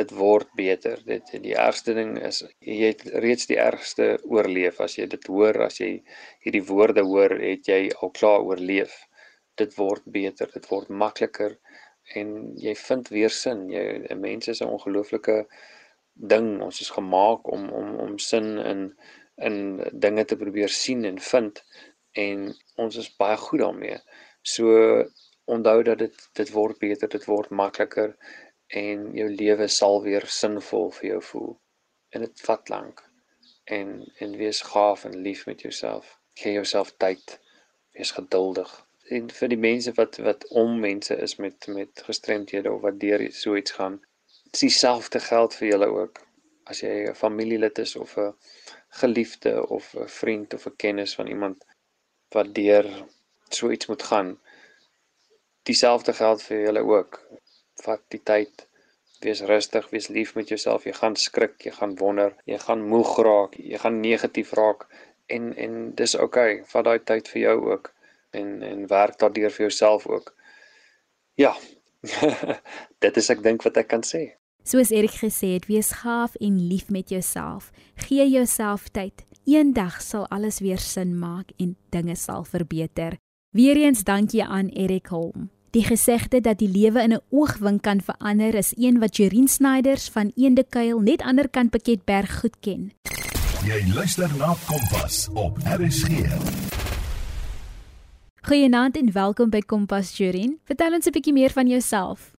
dit 0.00 0.12
word 0.16 0.52
beter 0.56 1.00
dit 1.06 1.32
die 1.44 1.56
ergste 1.66 1.94
ding 1.98 2.14
is 2.30 2.42
jy 2.64 2.92
het 2.92 3.04
reeds 3.24 3.48
die 3.50 3.58
ergste 3.60 4.10
oorleef 4.36 4.80
as 4.86 4.96
jy 4.98 5.08
dit 5.14 5.30
hoor 5.32 5.60
as 5.66 5.80
jy 5.82 5.90
hierdie 6.44 6.64
woorde 6.72 7.04
hoor 7.12 7.36
het 7.42 7.68
jy 7.72 7.80
al 8.00 8.12
klaar 8.20 8.46
oorleef 8.52 8.96
dit 9.60 9.76
word 9.80 10.06
beter 10.18 10.52
dit 10.54 10.70
word 10.72 10.92
makliker 11.04 11.58
en 12.14 12.30
jy 12.58 12.74
vind 12.74 13.08
weer 13.08 13.30
sin. 13.30 13.68
Jy 13.70 13.84
'n 14.10 14.20
mens 14.20 14.48
is 14.48 14.60
'n 14.62 14.72
ongelooflike 14.76 15.46
ding. 16.14 16.62
Ons 16.62 16.80
is 16.80 16.90
gemaak 16.90 17.50
om 17.52 17.70
om 17.70 17.94
om 18.04 18.18
sin 18.18 18.58
in 18.58 18.94
in 19.36 19.56
dinge 19.92 20.24
te 20.24 20.36
probeer 20.36 20.68
sien 20.68 21.04
en 21.04 21.20
vind 21.20 21.64
en 22.12 22.56
ons 22.76 22.96
is 22.96 23.16
baie 23.16 23.36
goed 23.36 23.60
daarmee. 23.60 23.98
So 24.42 25.04
onthou 25.44 25.82
dat 25.82 25.98
dit 25.98 26.28
dit 26.32 26.50
word 26.50 26.78
beter, 26.78 27.08
dit 27.08 27.24
word 27.24 27.50
makliker 27.50 28.16
en 28.66 29.14
jou 29.14 29.28
lewe 29.28 29.68
sal 29.68 30.02
weer 30.02 30.26
sinvol 30.26 30.90
vir 30.90 31.08
jou 31.10 31.22
voel. 31.22 31.60
En 32.10 32.20
dit 32.20 32.40
vat 32.40 32.68
lank. 32.68 33.02
En 33.64 34.12
en 34.18 34.36
wees 34.36 34.62
gaaf 34.62 35.04
en 35.04 35.22
lief 35.22 35.46
met 35.46 35.60
jouself. 35.60 36.18
Gee 36.34 36.52
jouself 36.52 36.94
tyd. 36.96 37.40
Wees 37.92 38.10
geduldig 38.10 38.89
en 39.16 39.30
vir 39.38 39.50
die 39.52 39.60
mense 39.60 39.92
wat 39.96 40.18
wat 40.24 40.46
om 40.62 40.78
mense 40.80 41.16
is 41.26 41.36
met 41.42 41.66
met 41.76 42.02
gestremthede 42.08 42.72
of 42.72 42.82
wat 42.86 43.00
deur 43.04 43.24
so 43.32 43.56
iets 43.56 43.76
gaan. 43.78 43.98
Dis 44.50 44.60
dieselfde 44.66 45.20
geld 45.20 45.54
vir 45.58 45.68
julle 45.68 45.88
ook. 45.94 46.20
As 46.70 46.82
jy 46.84 46.94
'n 47.08 47.14
familielid 47.14 47.78
is 47.78 47.96
of 47.96 48.16
'n 48.18 48.34
geliefde 49.02 49.54
of 49.68 49.94
'n 49.94 50.08
vriend 50.20 50.54
of 50.54 50.66
'n 50.66 50.76
kennis 50.76 51.14
van 51.14 51.26
iemand 51.26 51.64
wat 52.34 52.54
deur 52.54 52.86
so 53.48 53.70
iets 53.70 53.86
moet 53.86 54.02
gaan. 54.02 54.38
Dieselfde 55.62 56.12
geld 56.12 56.42
vir 56.42 56.60
julle 56.66 56.82
ook. 56.94 57.20
Vat 57.82 58.02
die 58.08 58.22
tyd 58.22 58.66
wees 59.20 59.40
rustig, 59.40 59.90
wees 59.90 60.08
lief 60.08 60.34
met 60.34 60.48
jouself. 60.48 60.84
Jy 60.84 60.92
gaan 60.92 61.16
skrik, 61.16 61.62
jy 61.62 61.72
gaan 61.72 61.96
wonder, 61.96 62.34
jy 62.44 62.58
gaan 62.58 62.82
moeg 62.82 63.18
raak, 63.18 63.56
jy 63.56 63.78
gaan 63.78 64.00
negatief 64.00 64.52
raak 64.52 64.86
en 65.26 65.56
en 65.56 65.94
dis 65.94 66.14
oukei. 66.14 66.52
Okay, 66.54 66.64
vat 66.72 66.84
daai 66.84 66.98
tyd 67.04 67.28
vir 67.28 67.42
jou 67.42 67.58
ook 67.72 67.92
en 68.30 68.62
en 68.62 68.86
werk 68.86 69.18
daardeur 69.18 69.50
vir 69.50 69.66
jouself 69.66 70.06
ook. 70.06 70.34
Ja. 71.34 71.56
dit 73.04 73.16
is 73.16 73.30
ek 73.30 73.42
dink 73.42 73.62
wat 73.62 73.76
ek 73.76 73.88
kan 73.88 74.04
sê. 74.06 74.40
Soos 74.64 74.90
Erik 74.92 75.16
gesê 75.16 75.54
het, 75.56 75.66
wees 75.66 75.90
gaaf 76.02 76.34
en 76.36 76.58
lief 76.68 76.88
met 76.88 77.08
jouself. 77.08 77.70
Gee 77.94 78.28
jouself 78.28 78.88
tyd. 78.88 79.24
Eendag 79.48 80.02
sal 80.02 80.28
alles 80.28 80.60
weer 80.60 80.78
sin 80.78 81.16
maak 81.18 81.52
en 81.56 81.76
dinge 81.90 82.16
sal 82.16 82.44
verbeter. 82.44 83.16
Weereens 83.56 84.04
dankie 84.04 84.44
aan 84.44 84.68
Erik 84.68 85.06
Holm. 85.06 85.50
Die 85.70 85.84
gesegde 85.86 86.40
dat 86.40 86.58
die 86.58 86.68
lewe 86.68 87.02
in 87.02 87.12
'n 87.14 87.22
oogwink 87.30 87.82
kan 87.82 88.00
verander 88.00 88.54
is 88.54 88.72
een 88.76 88.98
wat 88.98 89.16
Jerin 89.16 89.48
Snyders 89.48 90.08
van 90.08 90.32
Eendekuil 90.36 91.00
net 91.00 91.22
ander 91.22 91.48
kant 91.48 91.70
Piketberg 91.70 92.40
goed 92.40 92.56
ken. 92.60 92.92
Jy 93.64 93.92
luister 93.94 94.30
na 94.36 94.54
Kompas 94.66 95.28
op 95.34 95.58
RSG. 95.64 96.69
Goeienaand 98.40 98.96
en 98.96 99.12
welkom 99.12 99.50
by 99.52 99.58
Kompas 99.68 100.14
Jerin. 100.16 100.54
Vertel 100.64 100.94
ons 100.96 101.06
'n 101.06 101.12
bietjie 101.12 101.32
meer 101.36 101.52
van 101.52 101.68
jouself. 101.68 102.30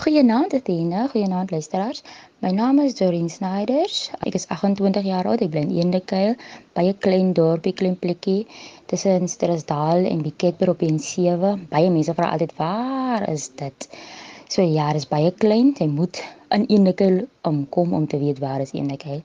Goeienaand 0.00 0.54
Athena, 0.54 1.02
goeienaand 1.12 1.50
luisteraars. 1.50 2.02
My 2.40 2.50
naam 2.50 2.78
is 2.80 2.94
Dorien 2.94 3.28
Snyders. 3.28 4.10
Ek 4.24 4.34
is 4.34 4.46
28 4.48 5.04
jaar 5.04 5.26
oud. 5.26 5.42
Ek 5.42 5.50
bly 5.50 5.60
in 5.60 5.76
Eendekuil, 5.76 6.34
by 6.72 6.86
'n 6.88 6.98
klein 6.98 7.32
dorpie, 7.32 7.72
klein 7.72 7.98
plekkie 7.98 8.46
tussen 8.86 9.28
Strasdal 9.28 10.06
en 10.06 10.22
Biketber 10.22 10.70
op 10.70 10.80
N7. 10.80 11.68
Baie 11.68 11.90
mense 11.90 12.14
vra 12.14 12.30
altyd, 12.30 12.56
"Waar 12.56 13.28
is 13.28 13.48
dit?" 13.48 13.88
So 14.48 14.62
ja, 14.62 14.86
dit 14.92 15.02
is 15.02 15.08
baie 15.08 15.30
klein. 15.30 15.74
Jy 15.78 15.88
moet 15.88 16.24
in 16.50 16.64
Eendekuil 16.68 17.28
omkom 17.42 17.92
om 17.92 18.06
te 18.06 18.18
weet 18.18 18.38
waar 18.38 18.60
is 18.60 18.72
Eendekuil. 18.72 19.20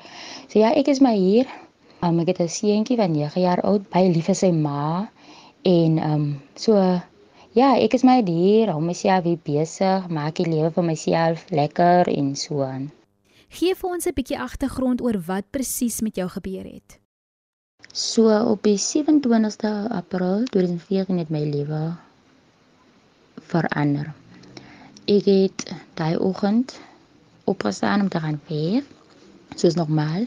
So 0.48 0.60
ja, 0.60 0.74
ek 0.74 0.88
is 0.88 1.00
maar 1.00 1.16
hier. 1.16 1.48
Um, 2.04 2.20
ek 2.20 2.28
het 2.28 2.40
'n 2.40 2.50
seentjie 2.50 2.98
van 2.98 3.12
9 3.12 3.42
jaar 3.42 3.62
oud, 3.62 3.90
baie 3.90 4.12
lief 4.12 4.26
vir 4.26 4.36
sy 4.36 4.52
ma 4.52 5.10
en 5.64 5.98
ehm 5.98 6.14
um, 6.14 6.42
so 6.56 6.78
Ja, 7.54 7.76
ek 7.78 7.94
is 7.94 8.02
my 8.02 8.16
dier, 8.26 8.72
hou 8.74 8.80
myself 8.82 9.28
weer 9.28 9.38
besig, 9.46 10.08
maak 10.10 10.40
die 10.40 10.48
lewe 10.50 10.72
vir 10.74 10.86
myself 10.88 11.44
lekker 11.54 12.10
en 12.10 12.32
so 12.34 12.64
aan. 12.66 12.88
Gee 13.54 13.76
vir 13.78 13.90
ons 13.94 14.08
'n 14.10 14.16
bietjie 14.18 14.40
agtergrond 14.42 15.04
oor 15.06 15.20
wat 15.28 15.46
presies 15.54 16.02
met 16.02 16.18
jou 16.18 16.26
gebeur 16.34 16.66
het. 16.66 16.98
So 17.94 18.34
op 18.50 18.64
die 18.66 18.78
27ste 18.82 19.70
April 19.94 20.48
2014 20.50 21.22
het 21.22 21.30
my 21.30 21.44
lewe 21.46 21.94
verander. 23.54 24.10
Ek 25.06 25.26
het 25.30 25.76
daai 25.94 26.18
oggend 26.18 26.74
opgestaan 27.46 28.02
om 28.02 28.10
te 28.10 28.20
gaan 28.20 28.42
veg, 28.50 28.82
soos 29.56 29.78
normaal. 29.78 30.26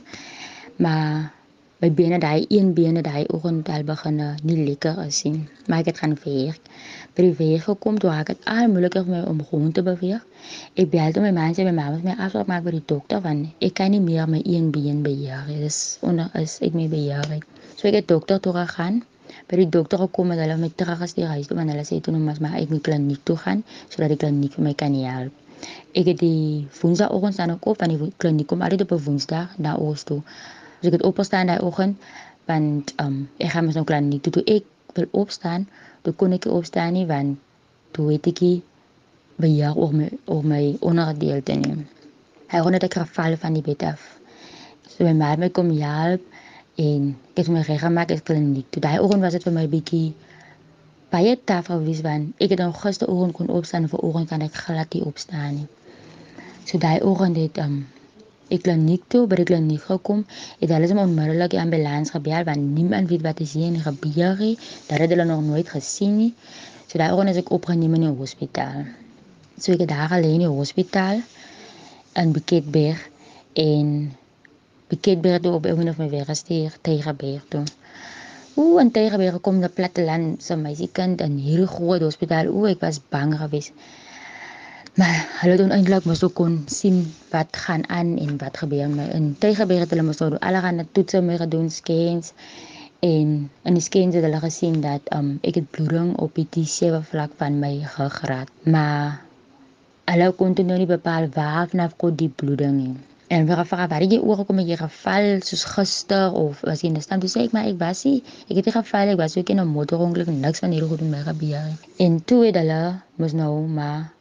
Maar 0.79 1.33
my 1.81 1.91
bene 1.99 2.19
daai 2.19 2.47
een 2.49 2.73
bene 2.75 3.03
daai 3.09 3.25
oggend 3.39 3.69
al 3.69 3.85
begin 3.91 4.23
nie 4.43 4.59
lekker 4.69 5.03
is 5.07 5.23
nie. 5.25 5.49
Maar 5.67 5.79
ek 5.85 5.91
het 5.93 5.99
gaan 6.05 6.17
werk. 6.25 6.71
By 7.15 7.27
die 7.29 7.35
werk 7.41 7.67
gekom 7.69 7.99
toe 7.99 8.11
ek 8.11 8.33
het 8.35 8.49
al 8.57 8.69
moeiliker 8.73 9.05
vir 9.05 9.17
my 9.17 9.25
om 9.33 9.43
rond 9.51 9.75
te 9.75 9.83
beweeg. 9.83 10.23
Ek 10.75 10.91
bel 10.95 11.13
toe 11.13 11.23
my 11.27 11.35
man 11.41 11.55
sê 11.55 11.69
my 11.69 11.77
ma 11.81 11.91
moet 11.91 12.05
my 12.05 12.17
afspraak 12.17 12.49
maak 12.53 12.65
by 12.65 12.77
die 12.79 12.87
dokter 12.95 13.21
want 13.21 13.53
ek 13.61 13.77
kan 13.83 13.93
nie 13.93 14.01
meer 14.01 14.27
my 14.27 14.41
een 14.45 14.73
been 14.73 15.03
beheer 15.03 15.45
nie. 15.49 15.61
Dis 15.67 15.99
onder 16.01 16.31
is 16.35 16.59
ek 16.61 16.75
nie 16.75 16.89
beheer 16.89 17.29
nie 17.35 17.43
so 17.77 17.89
ek 17.89 17.95
het 18.01 18.09
dokter 18.09 18.41
toe 18.41 18.53
gegaan. 18.57 19.03
By 19.51 19.59
die 19.61 19.69
dokter 19.69 20.01
gekom 20.01 20.31
en 20.33 20.41
hulle 20.41 20.57
my 20.61 20.71
teruggestuur 20.81 21.29
huis 21.35 21.49
toe 21.51 21.57
want 21.59 21.73
hulle 21.73 21.85
sê 21.89 21.99
toe 22.01 22.15
nou 22.15 22.23
maar 22.25 22.57
ek 22.61 22.71
moet 22.73 22.85
kliniek 22.89 23.25
toe 23.29 23.37
gaan 23.43 23.65
sodat 23.89 24.15
die 24.15 24.21
kliniek 24.23 24.57
vir 24.57 24.65
my 24.65 24.75
kan 24.83 24.97
help. 24.97 25.35
Ek 25.97 26.09
het 26.11 26.21
die 26.21 26.67
woensdagoggend 26.81 27.35
staan 27.35 27.57
op 27.57 27.81
van 27.81 27.93
die 27.93 28.13
kliniek 28.23 28.49
kom 28.49 28.63
altyd 28.63 28.87
op 28.87 28.93
'n 28.97 29.05
woensdag 29.09 29.59
na 29.59 29.77
oos 29.77 30.05
toe 30.09 30.23
Dus 30.87 30.95
ek 30.95 31.01
het 31.01 31.09
opgestaan 31.09 31.49
daai 31.51 31.59
oggend 31.67 31.99
want 32.47 32.93
um 33.03 33.15
ek 33.43 33.51
gaan 33.51 33.65
mos 33.67 33.75
nou 33.75 33.83
klaar 33.85 34.05
nie 34.07 34.21
toe, 34.23 34.31
toe 34.37 34.43
ek 34.47 34.67
wil 34.95 35.09
opstaan, 35.11 35.65
toe 36.07 36.13
kon 36.15 36.35
ek 36.37 36.45
nie 36.47 36.53
opstaan 36.55 36.93
nie 36.95 37.07
want 37.09 37.41
toe 37.91 38.13
het 38.13 38.29
ek 38.31 38.43
beheer 39.43 39.75
oor 39.75 39.91
my 39.99 40.07
oor 40.31 40.47
my 40.47 40.77
ondergedeelte 40.79 41.57
nie. 41.59 41.75
Hy 42.53 42.61
het 42.63 42.71
net 42.77 42.87
ek 42.87 43.01
geval 43.01 43.35
van 43.43 43.59
die 43.59 43.65
bed 43.67 43.83
af. 43.83 44.05
So 44.93 45.03
my 45.09 45.17
ma 45.19 45.33
het 45.33 45.43
my 45.43 45.51
kom 45.51 45.75
help 45.81 46.23
en 46.79 47.11
ek 47.35 47.43
het 47.43 47.51
my 47.57 47.65
reg 47.67 47.83
gemaak 47.83 48.15
ek 48.15 48.23
kliniek. 48.31 48.71
Toe 48.71 48.85
daai 48.87 49.01
oggend 49.03 49.27
was 49.27 49.35
dit 49.35 49.49
vir 49.49 49.59
my 49.59 49.67
bietjie 49.75 50.15
baie 51.11 51.35
taaf 51.51 51.73
gewees 51.75 52.07
want 52.07 52.39
ek 52.39 52.55
het 52.55 52.63
dan 52.63 52.79
gisteroggend 52.79 53.35
kon 53.35 53.51
opstaan 53.59 53.91
en 53.91 53.95
vanoggend 53.97 54.31
kan 54.31 54.47
ek 54.47 54.55
glad 54.63 54.95
nie 54.95 55.03
opstaan 55.03 55.53
nie. 55.59 55.69
So 56.63 56.79
daai 56.79 57.03
oggend 57.03 57.43
het 57.43 57.59
um 57.67 57.83
ek 57.83 57.96
kliniek 58.49 59.03
toe 59.13 59.25
by 59.27 59.41
die 59.41 59.47
kliniek 59.49 59.83
gekom 59.89 60.23
het 60.61 60.71
hulle 60.71 60.89
sommer 60.91 61.09
onmiddellik 61.09 61.51
die 61.55 61.61
ambulans 61.61 62.13
gebel 62.15 62.45
want 62.47 62.63
niemand 62.79 63.11
weet 63.11 63.25
wat 63.27 63.41
is 63.41 63.55
hier 63.59 63.67
in 63.67 63.81
nie. 64.39 64.59
Dat 64.87 64.99
het 64.99 65.11
hulle 65.11 65.25
nog 65.25 65.43
nooit 65.43 65.69
gesien 65.69 66.17
nie. 66.17 66.35
So 66.87 66.99
daarom 66.99 67.27
is 67.27 67.37
ek 67.37 67.51
opgeneem 67.51 67.95
in 67.95 68.07
die 68.07 68.15
hospitaal. 68.15 68.87
So 69.59 69.73
ek 69.73 69.83
het 69.85 69.89
daar 69.89 70.13
alleen 70.19 70.41
in 70.41 70.47
die 70.47 70.53
hospitaal 70.61 71.23
in 72.15 72.33
Buketberg 72.33 73.09
en 73.53 74.13
Buketberg 74.89 75.43
toe 75.43 75.53
op 75.53 75.65
een 75.65 75.89
of 75.89 75.99
my 75.99 76.09
weer 76.09 76.25
gestuur 76.25 76.77
Tygerberg 76.81 77.43
toe. 77.49 77.65
Ooh, 78.55 78.81
en 78.81 78.91
Tygerberg 78.91 79.41
kom 79.41 79.59
na 79.61 79.69
platteland 79.69 80.43
so 80.43 80.57
meisiekind 80.57 81.21
in 81.21 81.35
hierdie 81.43 81.69
groot 81.69 82.01
hospitaal. 82.01 82.49
Ooh, 82.49 82.69
ek 82.71 82.81
was 82.81 83.03
bang 83.13 83.35
geweest. 83.37 83.75
Maar 84.97 85.17
hulle 85.41 85.57
het 85.61 85.73
eintlik 85.77 86.07
mos 86.09 86.23
ook 86.25 86.35
kon 86.39 86.53
sien 86.73 87.03
wat 87.29 87.57
gaan 87.65 87.83
aan 87.93 88.15
en 88.19 88.39
wat 88.41 88.57
gebeur 88.57 88.89
my. 88.89 89.05
In 89.13 89.35
Tygerberg 89.39 89.85
het 89.85 89.91
hulle 89.93 90.07
mos 90.07 90.23
nou 90.23 90.39
allerlei 90.39 90.87
toetse 90.97 91.21
mee 91.21 91.37
gedoen, 91.37 91.67
scans 91.71 92.33
en 93.05 93.35
in 93.69 93.77
die 93.77 93.83
scans 93.85 94.17
het 94.17 94.25
hulle 94.25 94.41
gesien 94.41 94.81
dat 94.81 95.13
um 95.17 95.35
ek 95.43 95.61
het 95.61 95.69
bloeding 95.77 96.15
op 96.25 96.33
die 96.41 96.47
T7 96.55 97.03
vlak 97.11 97.37
van 97.43 97.59
my 97.61 97.75
ruggraat. 97.99 98.49
Maar 98.65 99.21
hulle 100.15 100.31
kon 100.41 100.57
toe 100.57 100.65
nou 100.65 100.81
nie 100.81 100.89
bepaal 100.89 101.29
waar 101.37 101.69
vanaf 101.75 101.99
kom 102.01 102.17
die 102.17 102.33
bloeding 102.33 102.81
nie. 102.81 102.97
En 103.29 103.45
vir 103.47 103.61
gevra 103.61 103.91
waar 103.93 104.09
jy 104.09 104.23
oor 104.23 104.45
kom 104.49 104.65
jy 104.65 104.81
geval 104.81 105.29
soos 105.45 105.69
gister 105.77 106.33
of 106.33 106.65
was 106.65 106.81
jy 106.81 106.95
in 106.95 106.97
'n 106.97 107.05
stand 107.05 107.21
toe 107.21 107.33
sê 107.37 107.45
ek 107.45 107.53
maar 107.53 107.69
ek 107.69 107.79
was 107.85 108.05
nie 108.09 108.23
ek 108.49 108.57
het 108.57 108.67
nie 108.73 108.79
geval 108.81 109.09
ek 109.13 109.19
was 109.19 109.37
ook 109.37 109.49
in 109.53 109.61
'n 109.61 109.77
motorongeluk 109.77 110.33
niks 110.33 110.65
van 110.65 110.71
hierdie 110.71 110.89
goed 110.89 111.01
met 111.05 111.11
my 111.11 111.23
gebeur 111.33 111.73
en 111.99 112.25
toe 112.25 112.45
het 112.47 112.57
hulle 112.65 112.83
mos 113.17 113.33
nou 113.33 113.67
maar 113.67 114.16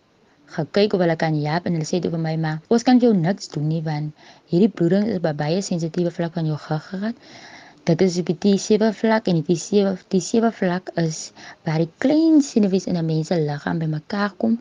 gekyk 0.54 0.94
of 0.94 1.02
hulle 1.04 1.16
kan 1.24 1.36
help 1.42 1.66
en 1.68 1.76
hulle 1.78 1.88
sê 1.90 2.00
toe 2.04 2.12
vir 2.14 2.22
my 2.24 2.36
maar 2.46 2.76
ons 2.76 2.86
kan 2.88 3.00
jou 3.04 3.12
niks 3.18 3.52
doen 3.54 3.68
nie 3.72 3.82
want 3.88 4.28
hierdie 4.52 4.72
bloeding 4.80 5.08
is 5.14 5.22
by 5.26 5.34
baie 5.42 5.62
sensitiewe 5.68 6.12
vlak 6.18 6.34
van 6.40 6.50
jou 6.52 6.58
gehad. 6.68 7.16
Dit 7.86 8.02
is 8.02 8.16
die 8.30 8.38
T7 8.44 8.92
vlak 9.00 9.28
en 9.30 9.42
die 9.42 9.46
T7 9.50 9.98
die 10.14 10.22
T7 10.22 10.52
vlak 10.60 10.92
is 11.02 11.20
waar 11.68 11.84
die 11.84 11.92
klein 12.06 12.42
senuwees 12.42 12.88
in 12.92 12.98
'n 13.02 13.06
mens 13.06 13.28
se 13.34 13.40
liggaam 13.42 13.80
bymekaar 13.80 14.32
kom 14.44 14.60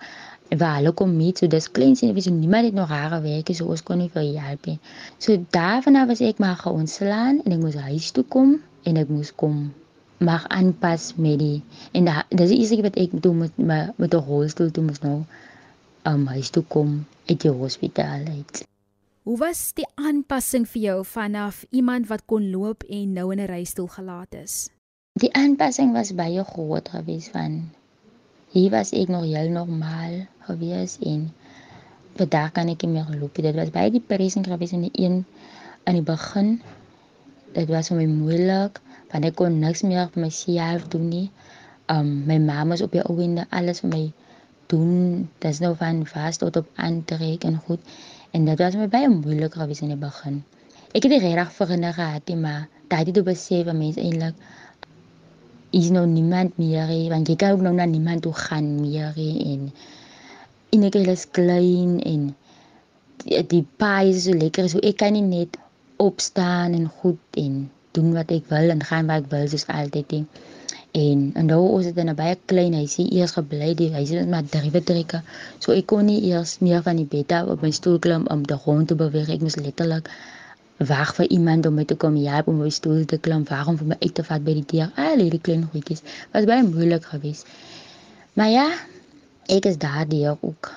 waar 0.62 0.76
hulle 0.78 0.92
kom 0.92 1.16
meet 1.16 1.38
so 1.38 1.46
dis 1.46 1.70
klein 1.76 1.96
senuwees 1.96 2.26
en 2.26 2.38
niemand 2.40 2.64
het 2.68 2.74
nog 2.74 2.88
rare 2.88 3.20
werkie 3.20 3.56
so 3.56 3.70
ons 3.76 3.82
kon 3.82 3.98
nie 3.98 4.10
vir 4.16 4.26
help 4.48 4.66
nie. 4.66 4.78
So 5.18 5.38
daarvan 5.56 5.96
af 5.96 6.08
was 6.08 6.20
ek 6.20 6.38
maar 6.38 6.56
geontslaan 6.56 7.40
en 7.44 7.56
ek 7.56 7.64
moes 7.64 7.80
huis 7.88 8.10
toe 8.10 8.24
kom 8.24 8.60
en 8.82 8.96
ek 8.96 9.08
moes 9.08 9.32
kom 9.32 9.72
mag 10.18 10.44
aanpas 10.48 11.14
met 11.16 11.38
die 11.38 11.62
en 11.92 12.04
da, 12.04 12.22
dis 12.28 12.50
iets 12.50 12.80
wat 12.86 12.96
ek 12.96 13.16
doen 13.22 13.38
met 13.38 13.56
met 13.56 13.98
met 13.98 14.14
'n 14.14 14.24
rolstoel 14.28 14.70
toe 14.70 14.84
moes 14.84 15.00
nou 15.00 15.24
um, 16.08 16.26
huis 16.26 16.50
toe 16.50 16.64
kom 16.68 17.04
uit 17.28 17.40
die 17.40 17.50
hospitaal 17.50 18.26
uit. 18.28 18.64
Hoe 19.24 19.38
was 19.40 19.72
die 19.72 19.86
aanpassing 19.96 20.66
vir 20.68 20.82
jou 20.82 20.98
vanaf 21.08 21.62
iemand 21.72 22.10
wat 22.10 22.26
kon 22.28 22.50
loop 22.52 22.84
en 22.92 23.12
nou 23.16 23.30
in 23.32 23.40
'n 23.40 23.48
rolstoel 23.48 23.88
gelaat 23.88 24.34
is? 24.34 24.68
Die 25.22 25.32
aanpassing 25.32 25.92
was 25.92 26.14
baie 26.14 26.44
groot 26.44 26.88
geweest 26.88 27.30
van 27.32 27.70
hier 28.52 28.70
was 28.70 28.92
ek 28.92 29.08
nog 29.08 29.24
heel 29.24 29.48
normaal 29.48 30.26
geweest 30.46 31.00
en 31.00 31.32
vandag 32.18 32.52
kan 32.52 32.68
ek 32.68 32.82
nie 32.82 32.92
meer 32.92 33.08
loop. 33.20 33.34
Dit 33.34 33.54
was 33.54 33.70
baie 33.70 33.90
die 33.90 34.04
pressing 34.12 34.44
geweest 34.46 34.72
in 34.72 34.84
die 34.88 34.96
een 35.04 35.24
aan 35.84 35.94
die 35.94 36.02
begin. 36.02 36.60
Dit 37.52 37.68
was 37.68 37.88
vir 37.88 37.96
my 38.02 38.06
moeilik 38.06 38.80
want 39.10 39.24
ek 39.24 39.34
kon 39.40 39.58
niks 39.62 39.82
meer 39.82 40.10
vir 40.12 40.26
myself 40.26 40.88
doen 40.92 41.08
nie. 41.08 41.30
Um 41.88 42.26
my 42.26 42.38
ma 42.38 42.66
was 42.66 42.82
op 42.82 42.92
die 42.92 43.02
ouende 43.02 43.46
alles 43.50 43.80
vir 43.80 43.90
my 43.90 44.04
doen 44.72 45.28
dis 45.44 45.60
nou 45.64 45.74
van 45.80 46.02
vas 46.06 46.40
tot 46.42 46.56
op 46.60 46.68
aantrek 46.74 47.44
en 47.44 47.60
goed 47.66 47.94
en 48.30 48.44
dit 48.50 48.58
was 48.58 48.76
my 48.80 48.88
baie 48.90 49.08
moeilik 49.08 49.54
gewees 49.54 49.82
in 49.84 49.92
die 49.94 50.00
begin. 50.00 50.42
Ek 50.94 51.06
het 51.06 51.16
regtig 51.22 51.52
verinner 51.58 51.94
gehad 51.94 52.34
maar 52.40 52.68
daai 52.88 53.04
het 53.04 53.24
besef 53.24 53.66
van 53.68 53.78
mense 53.78 54.00
eintlik 54.00 54.34
is 55.74 55.90
nou 55.90 56.06
niemand 56.06 56.58
meer 56.58 56.86
nie, 56.86 57.10
want 57.10 57.28
jy 57.28 57.34
kan 57.36 57.56
ook 57.56 57.62
nou 57.66 57.74
na 57.74 57.86
niemand 57.90 58.22
toe 58.22 58.32
gaan 58.38 58.68
meer 58.80 59.12
nie, 59.16 59.34
en 59.52 59.72
en 60.74 60.86
ek 60.88 60.98
is 61.02 61.26
klein 61.30 61.98
en 62.02 62.28
die, 63.24 63.42
die 63.50 63.62
paai 63.82 64.12
is 64.12 64.24
so 64.26 64.34
lekker 64.38 64.68
so 64.70 64.82
ek 64.86 65.00
kan 65.02 65.14
nie 65.16 65.24
net 65.26 65.58
opstaan 66.02 66.74
en 66.78 66.86
goed 67.00 67.40
en 67.42 67.64
doen 67.94 68.12
wat 68.14 68.30
ek 68.34 68.50
wil 68.50 68.74
en 68.74 68.82
gaan 68.86 69.10
waar 69.10 69.22
ek 69.22 69.30
wil 69.34 69.46
soos 69.50 69.66
altyd 69.70 70.14
nie. 70.14 70.24
En 70.94 71.22
en 71.34 71.46
nou 71.50 71.60
ons 71.76 71.86
het 71.88 71.96
in 71.98 72.08
'n 72.10 72.14
baie 72.14 72.36
klein 72.50 72.74
huisie 72.74 73.06
eers 73.18 73.32
gebly, 73.36 73.74
die 73.74 73.92
huis 73.92 74.10
het 74.14 74.28
maar 74.28 74.44
drie 74.44 74.70
vertrekke. 74.70 75.22
So 75.58 75.72
ek 75.72 75.86
kon 75.86 76.04
nie 76.06 76.20
eers 76.30 76.58
meer 76.58 76.82
van 76.82 76.96
die 76.96 77.08
bed 77.14 77.32
af 77.32 77.48
op 77.54 77.62
my 77.62 77.70
stoel 77.70 77.98
klim 77.98 78.26
om 78.26 78.44
te 78.46 78.58
rond 78.64 78.88
te 78.88 78.94
beweeg. 78.94 79.28
Ek 79.28 79.40
moes 79.40 79.56
letterlik 79.56 80.10
wag 80.76 81.14
vir 81.14 81.26
iemand 81.30 81.66
om 81.66 81.74
my 81.74 81.84
te 81.84 81.96
kom 81.96 82.16
help 82.16 82.48
om 82.48 82.58
my 82.58 82.70
stoel 82.70 83.04
te 83.04 83.18
klim, 83.18 83.44
waarom 83.44 83.78
vir 83.78 83.86
my 83.86 83.96
uit 84.00 84.14
te 84.14 84.24
vat 84.24 84.44
by 84.44 84.54
die 84.54 84.66
deur. 84.66 84.90
Al 84.96 85.18
hierdie 85.18 85.40
klein 85.40 85.68
goedjies 85.72 86.02
was 86.32 86.44
baie 86.44 86.62
moeilik 86.62 87.04
geweest. 87.04 87.46
Maar 88.34 88.50
ja, 88.50 88.68
ek 89.46 89.66
is 89.66 89.78
daardeur 89.78 90.36
ook. 90.40 90.72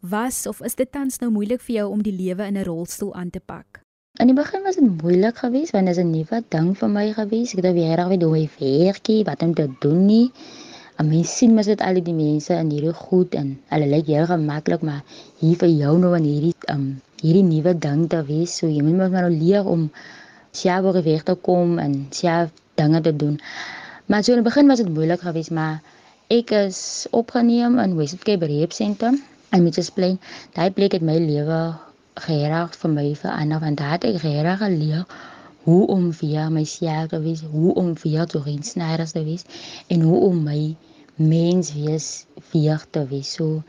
Was 0.00 0.46
of 0.46 0.60
is 0.60 0.74
dit 0.74 0.92
tans 0.92 1.18
nou 1.18 1.30
moeilik 1.30 1.60
vir 1.60 1.74
jou 1.74 1.90
om 1.90 2.02
die 2.02 2.16
lewe 2.16 2.46
in 2.46 2.56
'n 2.58 2.64
rolstoel 2.64 3.14
aan 3.14 3.30
te 3.30 3.40
pak? 3.40 3.81
In 4.20 4.28
die 4.28 4.36
begin 4.36 4.60
was 4.62 4.76
dit 4.76 4.84
moeilik 5.02 5.38
geweest 5.40 5.72
want 5.74 5.88
dit 5.88 5.96
is 5.96 6.00
'n 6.02 6.10
nuwe 6.14 6.38
ding 6.54 6.66
vir 6.80 6.90
my 6.96 7.04
geweest. 7.18 7.54
Ek 7.54 7.64
het 7.64 7.74
weer 7.78 7.94
reg 7.98 8.08
weet 8.10 8.22
hoe 8.22 8.36
hy 8.36 8.48
werkie, 8.58 9.24
wat 9.28 9.42
om 9.42 9.54
te 9.60 9.64
doen 9.84 10.06
nie. 10.06 10.32
En 10.98 11.08
mens 11.08 11.36
sien 11.36 11.54
mos 11.54 11.70
dit 11.70 11.80
al 11.80 12.00
die 12.08 12.14
mense 12.18 12.52
in 12.54 12.70
hierdie 12.70 12.92
goed 12.92 13.34
en 13.40 13.48
hulle 13.72 13.86
lyk 13.92 14.06
heel 14.12 14.26
gemaklik, 14.32 14.82
maar 14.82 15.00
hier 15.40 15.56
vir 15.62 15.68
jou 15.68 15.94
nou 15.98 16.12
in 16.18 16.26
hierdie 16.28 16.54
um 16.74 16.84
hierdie 17.22 17.42
nuwe 17.42 17.72
ding 17.86 18.02
te 18.14 18.20
wees, 18.28 18.56
so 18.56 18.68
jy 18.68 18.82
moet 18.82 18.98
maar 18.98 19.10
nou 19.16 19.30
leer 19.30 19.64
om 19.74 19.90
self 20.62 20.84
oor 20.90 21.02
weg 21.02 21.22
te 21.22 21.34
kom 21.48 21.78
en 21.78 21.94
self 22.10 22.50
dinge 22.74 23.00
te 23.00 23.16
doen. 23.16 23.40
Maar 24.06 24.24
so 24.24 24.32
in 24.32 24.42
die 24.42 24.48
begin 24.50 24.68
was 24.68 24.84
dit 24.84 24.92
moeilik 24.98 25.20
geweest, 25.20 25.50
maar 25.50 25.80
ek 26.28 26.50
is 26.50 27.06
opgeneem 27.10 27.78
in 27.78 27.96
Westcape 27.96 28.44
Bereepsentrum 28.44 29.22
en 29.50 29.64
met 29.64 29.74
gespreek, 29.74 30.20
daai 30.52 30.70
plek 30.70 30.92
het 30.92 31.02
my 31.02 31.16
lewe 31.16 31.62
regtig 32.20 32.76
vir 32.80 32.90
my 32.90 33.06
verander 33.14 33.60
want 33.60 33.78
daar 33.78 33.94
het 33.96 34.04
ek 34.04 34.22
regtig 34.22 34.58
geleer 34.62 35.04
hoe 35.64 35.86
om 35.94 36.12
vir 36.12 36.50
myself 36.50 37.08
te 37.08 37.20
wees, 37.22 37.42
hoe 37.54 37.74
om 37.74 37.94
vir 37.96 38.26
te 38.26 38.40
reinsnyders 38.44 39.12
te 39.12 39.22
wees 39.24 39.44
en 39.88 40.00
hoe 40.02 40.20
om 40.28 40.42
my 40.44 40.76
mens 41.16 41.72
wees 41.74 42.26
vir 42.50 42.82
te 42.90 43.04
wees. 43.08 43.32
So 43.38 43.62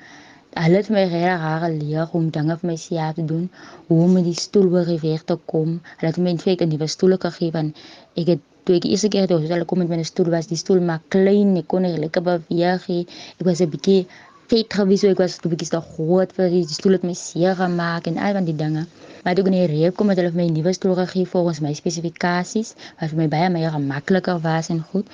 hulle 0.54 0.82
het 0.82 0.90
my 0.90 1.04
regtig 1.12 1.62
geleer 1.66 2.18
om 2.20 2.30
dinge 2.30 2.58
vir 2.62 2.72
myself 2.72 3.16
te 3.16 3.26
doen, 3.26 3.50
hoe 3.88 4.02
om 4.04 4.18
die 4.24 4.34
stoel 4.34 4.70
weer 4.74 5.00
weg 5.02 5.24
te 5.24 5.38
kom. 5.46 5.80
Hulle 6.00 6.12
het 6.12 6.18
my 6.18 6.34
in 6.36 6.44
feite 6.46 6.66
'n 6.66 6.70
nuwe 6.70 6.88
stoel 6.88 7.18
gegee 7.18 7.52
want 7.52 7.78
ek 8.16 8.28
het 8.28 8.42
toe 8.66 8.76
ek 8.76 8.86
eerste 8.86 9.10
keer 9.14 9.28
toe 9.28 9.40
hulle 9.40 9.66
kom 9.66 9.80
met 9.84 9.90
my 9.90 10.04
stoel 10.04 10.30
was 10.32 10.48
die 10.48 10.58
stoel 10.58 10.82
maar 10.82 11.02
klein, 11.10 11.58
ek 11.58 11.68
kon 11.68 11.82
nie 11.82 11.98
lekker 11.98 12.24
beweeg 12.24 12.88
nie. 12.88 13.08
Ek 13.40 13.46
was 13.46 13.62
'n 13.62 13.70
bietjie 13.70 14.08
vet 14.52 14.74
gewees 14.78 15.02
so 15.04 15.10
ek 15.14 15.22
was 15.24 15.38
'n 15.40 15.50
bietjie 15.52 15.70
te 15.70 15.82
groot 15.94 16.32
vir 16.38 16.50
die 16.50 16.64
stoel 16.68 16.96
het 16.98 17.04
my 17.10 17.14
seer 17.14 17.56
gemaak 17.56 18.08
en 18.08 18.18
al 18.18 18.34
van 18.38 18.46
die 18.46 18.56
dinge. 18.64 18.86
Maar 19.24 19.36
toe 19.36 19.44
ek 19.44 19.52
in 19.52 19.60
die 19.60 19.72
reep 19.72 19.96
kom 19.96 20.10
het 20.10 20.18
hulle 20.18 20.32
vir 20.34 20.42
my 20.42 20.48
'n 20.50 20.54
nuwe 20.58 20.74
stoel 20.74 20.96
gegee 21.02 21.26
volgens 21.34 21.62
my 21.62 21.74
spesifikasies 21.74 22.76
wat 23.00 23.10
vir 23.10 23.18
my 23.18 23.28
baie 23.36 23.50
meer 23.50 23.72
gemakliker 23.72 24.40
was 24.42 24.70
en 24.70 24.82
goed. 24.92 25.08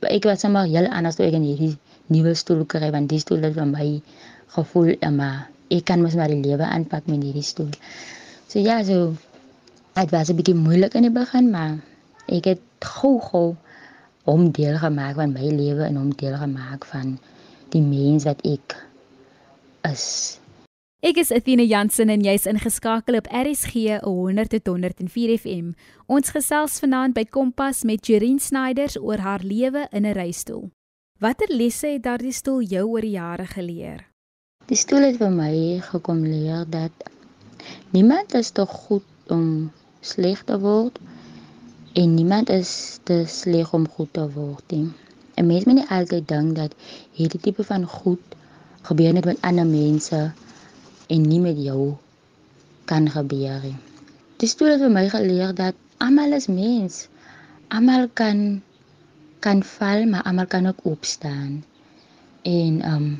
Ek 0.00 0.24
was 0.24 0.40
sommer 0.40 0.64
heel 0.64 0.88
anders 0.88 1.16
toe 1.16 1.26
ek 1.26 1.34
in 1.40 1.46
hierdie 1.50 1.76
nuwe 2.06 2.34
stoel 2.34 2.64
kry 2.64 2.90
want 2.90 3.08
die 3.08 3.18
stoel 3.18 3.42
het 3.46 3.54
vir 3.54 3.66
my 3.66 3.88
gevoel 4.56 4.94
ja 5.00 5.10
maar 5.10 5.48
ek 5.70 5.84
kan 5.84 6.02
mos 6.02 6.14
maar 6.18 6.28
die 6.28 6.42
lewe 6.42 6.66
aanpak 6.66 7.06
met 7.06 7.22
hierdie 7.22 7.46
stoel. 7.46 7.70
So 8.50 8.58
ja, 8.58 8.82
so 8.84 9.16
dit 9.94 10.10
was 10.10 10.30
'n 10.30 10.36
bietjie 10.36 10.54
moeilik 10.54 10.94
in 10.94 11.02
die 11.02 11.10
begin, 11.10 11.50
maar 11.50 11.78
ek 12.26 12.44
het 12.44 12.60
gou 12.80 13.20
gou 13.20 13.56
om 14.24 14.50
deel 14.50 14.78
gemaak 14.78 15.14
van 15.14 15.32
my 15.32 15.46
lewe 15.50 15.84
en 15.84 15.98
om 15.98 16.10
deel 16.14 16.36
gemaak 16.36 16.84
van 16.84 17.18
die 17.74 17.82
mens 17.82 18.26
wat 18.28 18.42
ek 18.46 18.76
is. 19.88 20.38
Ek 21.00 21.16
is 21.16 21.30
Athena 21.32 21.64
Jansen 21.64 22.10
en 22.12 22.20
jy's 22.20 22.44
ingeskakel 22.50 23.16
op 23.16 23.28
RSG 23.32 24.02
100.104 24.04 25.38
FM. 25.38 25.70
Ons 26.12 26.34
gesels 26.34 26.76
vanaand 26.82 27.16
by 27.16 27.24
Kompas 27.24 27.86
met 27.88 28.04
Jerine 28.04 28.42
Snyders 28.42 28.98
oor 29.00 29.22
haar 29.24 29.40
lewe 29.40 29.86
in 29.96 30.04
'n 30.04 30.12
reistool. 30.12 30.68
Watter 31.20 31.48
lesse 31.48 31.86
het 31.86 32.02
daardie 32.02 32.32
stoel 32.32 32.60
jou 32.60 32.84
oor 32.88 33.00
die 33.00 33.16
jare 33.16 33.46
geleer? 33.46 34.04
Die 34.66 34.76
stoel 34.76 35.02
het 35.08 35.16
vir 35.16 35.30
my 35.30 35.80
gekom 35.80 36.20
leer 36.24 36.66
dat 36.68 36.92
niemand 37.90 38.34
is 38.34 38.50
te 38.50 38.66
goed 38.66 39.04
om 39.28 39.72
sleg 40.00 40.44
te 40.44 40.58
word 40.60 40.98
en 41.94 42.14
niemand 42.14 42.50
is 42.50 43.00
te 43.02 43.24
sleg 43.26 43.72
om 43.72 43.88
goed 43.88 44.12
te 44.12 44.28
word 44.32 44.64
nie. 44.70 44.88
'n 45.40 45.46
mens 45.48 45.64
moet 45.64 45.78
nie 45.80 45.90
altyd 45.96 46.24
dink 46.28 46.56
dat 46.56 46.72
hierdie 47.16 47.40
tipe 47.44 47.64
van 47.64 47.84
goed 47.98 48.34
gebeur 48.88 49.12
net 49.16 49.28
met 49.28 49.40
ander 49.48 49.68
mense 49.68 50.20
en 51.14 51.22
nie 51.28 51.40
met 51.40 51.56
jou 51.68 51.96
kan 52.92 53.08
gebeur 53.14 53.62
nie. 53.64 53.78
Dit 54.42 54.52
stoel 54.52 54.74
het 54.74 54.84
vir 54.84 54.92
my 54.96 55.06
geleer 55.14 55.54
dat 55.62 55.78
almal 56.06 56.36
is 56.38 56.48
mens. 56.52 57.06
Almal 57.68 58.08
kan 58.20 58.60
kan 59.46 59.62
val, 59.64 60.04
maar 60.12 60.22
almal 60.28 60.46
kan 60.46 60.66
ook 60.66 60.84
opstaan. 60.92 61.64
En 62.42 62.80
um 62.92 63.10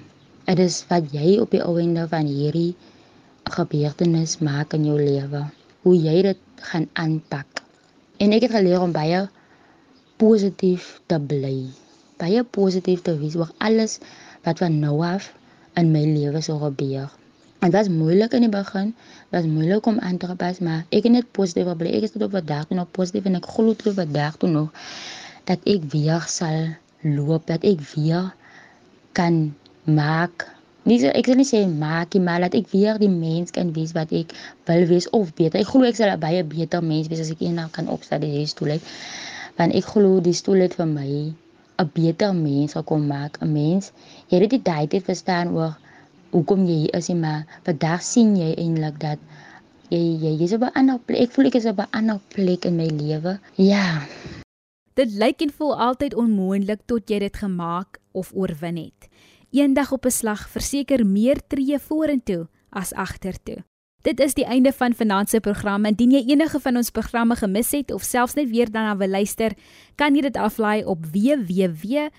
dit 0.45 0.59
is 0.59 0.85
wat 0.93 1.13
jy 1.17 1.39
op 1.41 1.51
die 1.57 1.65
ouende 1.65 2.09
van 2.09 2.29
hierdie 2.29 2.75
gebeurtenis 3.57 4.39
maak 4.39 4.77
in 4.77 4.85
jou 4.85 4.99
lewe. 5.01 5.45
Hoe 5.83 5.97
jy 5.97 6.23
dit 6.23 6.65
gaan 6.71 6.89
aanpak. 6.93 7.63
En 8.17 8.33
ek 8.37 8.49
het 8.49 8.59
geleer 8.59 8.81
om 8.85 8.93
baie 8.93 9.29
positief 10.21 10.99
te 11.07 11.17
bly 11.21 11.71
baie 12.21 12.45
positief 12.45 13.03
te 13.07 13.17
wees 13.21 13.37
oor 13.41 13.51
alles 13.59 13.99
wat 14.45 14.61
van 14.63 14.79
nou 14.83 14.99
af 15.07 15.33
in 15.81 15.91
my 15.95 16.05
lewe 16.05 16.41
sou 16.45 16.59
gebeur. 16.61 17.09
Dit 17.61 17.75
was 17.77 17.89
moeilik 17.93 18.33
in 18.33 18.47
die 18.47 18.53
begin, 18.53 18.95
was 19.35 19.45
moeilik 19.45 19.87
om 19.87 19.99
aan 20.01 20.17
te 20.17 20.35
pas, 20.37 20.59
maar 20.65 20.85
ek 20.89 21.05
het 21.05 21.13
net 21.13 21.33
positief 21.37 21.67
gebly. 21.69 21.91
Ek 21.97 22.07
is 22.09 22.15
tot 22.15 22.25
op 22.25 22.37
vandag 22.39 22.71
nog 22.73 22.89
positief 22.97 23.27
en 23.29 23.37
ek 23.37 23.49
glo 23.53 23.75
tot 23.77 23.99
vandag 23.99 24.39
toe 24.41 24.49
nog 24.49 24.71
dat 25.51 25.67
ek 25.69 25.85
weer 25.93 26.25
sal 26.29 26.71
loop, 27.05 27.45
dat 27.51 27.67
ek 27.69 27.83
weer 27.93 28.31
kan 29.13 29.43
maak. 29.85 30.47
Nie 30.89 30.97
so 31.03 31.13
ek 31.13 31.29
sal 31.29 31.37
nie 31.41 31.49
sê 31.49 31.61
maak 31.69 32.17
nie, 32.17 32.23
maar 32.25 32.41
dat 32.47 32.57
ek 32.57 32.73
weer 32.73 32.97
die 33.03 33.13
mens 33.13 33.53
kan 33.53 33.75
wees 33.77 33.93
wat 33.97 34.13
ek 34.17 34.33
wil 34.71 34.87
wees 34.89 35.11
of 35.17 35.35
beter. 35.37 35.61
Ek 35.61 35.69
glo 35.69 35.85
ek 35.85 36.01
sal 36.01 36.15
'n 36.15 36.21
baie 36.25 36.41
beter 36.57 36.81
mens 36.81 37.13
wees 37.13 37.21
as 37.27 37.35
ek 37.37 37.45
eendag 37.45 37.71
kan 37.77 37.93
opstaan 37.93 38.25
die 38.25 38.47
stoel 38.49 38.81
uit. 38.81 38.89
Want 39.61 39.77
ek 39.77 39.85
glo 39.85 40.21
die 40.25 40.37
stoel 40.37 40.65
het 40.65 40.81
vir 40.81 40.89
my 40.89 41.11
'n 41.81 41.91
beter 41.95 42.33
mens 42.35 42.73
sal 42.73 42.85
kom 42.91 43.07
maak. 43.07 43.39
'n 43.41 43.53
Mens, 43.53 43.93
jy 44.29 44.41
het 44.41 44.51
dit 44.51 44.65
tyd 44.65 44.91
te 44.91 45.01
verstaan 45.01 45.49
oor 45.57 45.73
hoekom 46.35 46.67
jy 46.67 46.77
hier 46.83 46.95
is, 46.99 47.09
maar 47.09 47.47
vandag 47.67 48.03
sien 48.03 48.37
jy 48.37 48.51
eintlik 48.55 49.01
dat 49.01 49.19
jy 49.91 50.03
jy 50.25 50.33
jy's 50.41 50.55
op 50.57 50.63
'n 50.69 50.77
ander 50.81 50.99
plek. 50.99 51.21
Ek 51.25 51.33
voel 51.35 51.47
ek 51.47 51.57
is 51.61 51.71
op 51.73 51.81
'n 51.81 51.91
ander 51.99 52.21
plek 52.35 52.65
in 52.65 52.77
my 52.77 52.87
lewe. 52.87 53.39
Ja. 53.57 54.07
Dit 54.95 55.11
lyk 55.23 55.43
en 55.43 55.53
voel 55.59 55.75
altyd 55.89 56.15
onmoontlik 56.15 56.81
tot 56.87 57.09
jy 57.09 57.19
dit 57.19 57.37
gemaak 57.37 57.99
of 58.13 58.33
oorwin 58.35 58.77
het. 58.77 59.09
Eendag 59.51 59.93
op 59.93 60.05
'n 60.05 60.11
slag 60.11 60.49
verseker 60.49 61.07
meer 61.07 61.41
tree 61.47 61.79
vorentoe 61.79 62.49
as 62.71 62.93
agtertoe. 62.93 63.65
Dit 64.01 64.17
is 64.21 64.33
die 64.33 64.47
einde 64.49 64.73
van 64.73 64.95
se 65.29 65.41
program. 65.41 65.85
Indien 65.85 66.11
jy 66.11 66.23
enige 66.33 66.61
van 66.61 66.77
ons 66.77 66.91
programme 66.91 67.37
gemis 67.37 67.71
het 67.73 67.93
of 67.93 68.03
selfs 68.03 68.35
net 68.35 68.49
weer 68.49 68.71
daarna 68.71 68.97
wil 68.97 69.09
luister, 69.09 69.53
kan 69.97 70.15
jy 70.15 70.23
dit 70.23 70.37
aflaai 70.37 70.85
op 70.85 71.05
www.rsg.co.za. 71.05 72.11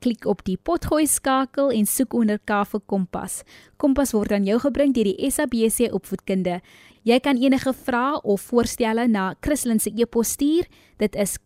Klik 0.00 0.24
op 0.24 0.44
die 0.44 0.56
potgooi 0.56 1.06
skakel 1.06 1.70
en 1.70 1.86
soek 1.86 2.14
onder 2.14 2.38
K 2.38 2.64
vir 2.64 2.80
Kompas. 2.86 3.42
Kompas 3.76 4.12
word 4.12 4.32
aan 4.32 4.44
jou 4.44 4.58
gebring 4.58 4.94
deur 4.94 5.04
die 5.04 5.30
SABC 5.30 5.92
Opvoedkunde. 5.92 6.60
Jy 7.04 7.20
kan 7.20 7.36
enige 7.36 7.72
vrae 7.74 8.22
of 8.22 8.40
voorstelle 8.40 9.08
na 9.08 9.34
Christlyn 9.40 9.80
se 9.80 9.90
e-pos 9.92 10.28
stuur. 10.38 10.64
Dit 10.96 11.14
is 11.16 11.36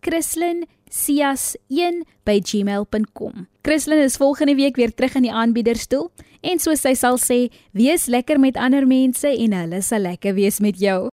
christlyn.cias1@gmail.com. 0.91 3.47
Christlyn 3.63 4.03
is 4.03 4.17
volgende 4.17 4.55
week 4.55 4.77
weer 4.77 4.95
terug 4.95 5.15
in 5.15 5.23
die 5.23 5.33
aanbiederstoel 5.33 6.11
en 6.41 6.59
soos 6.59 6.81
sy 6.81 6.95
sal 6.95 7.19
sê, 7.19 7.53
wees 7.73 8.07
lekker 8.07 8.41
met 8.41 8.57
ander 8.57 8.87
mense 8.87 9.29
en 9.29 9.53
hulle 9.53 9.83
sal 9.83 10.01
lekker 10.01 10.35
wees 10.35 10.61
met 10.61 10.79
jou. 10.79 11.09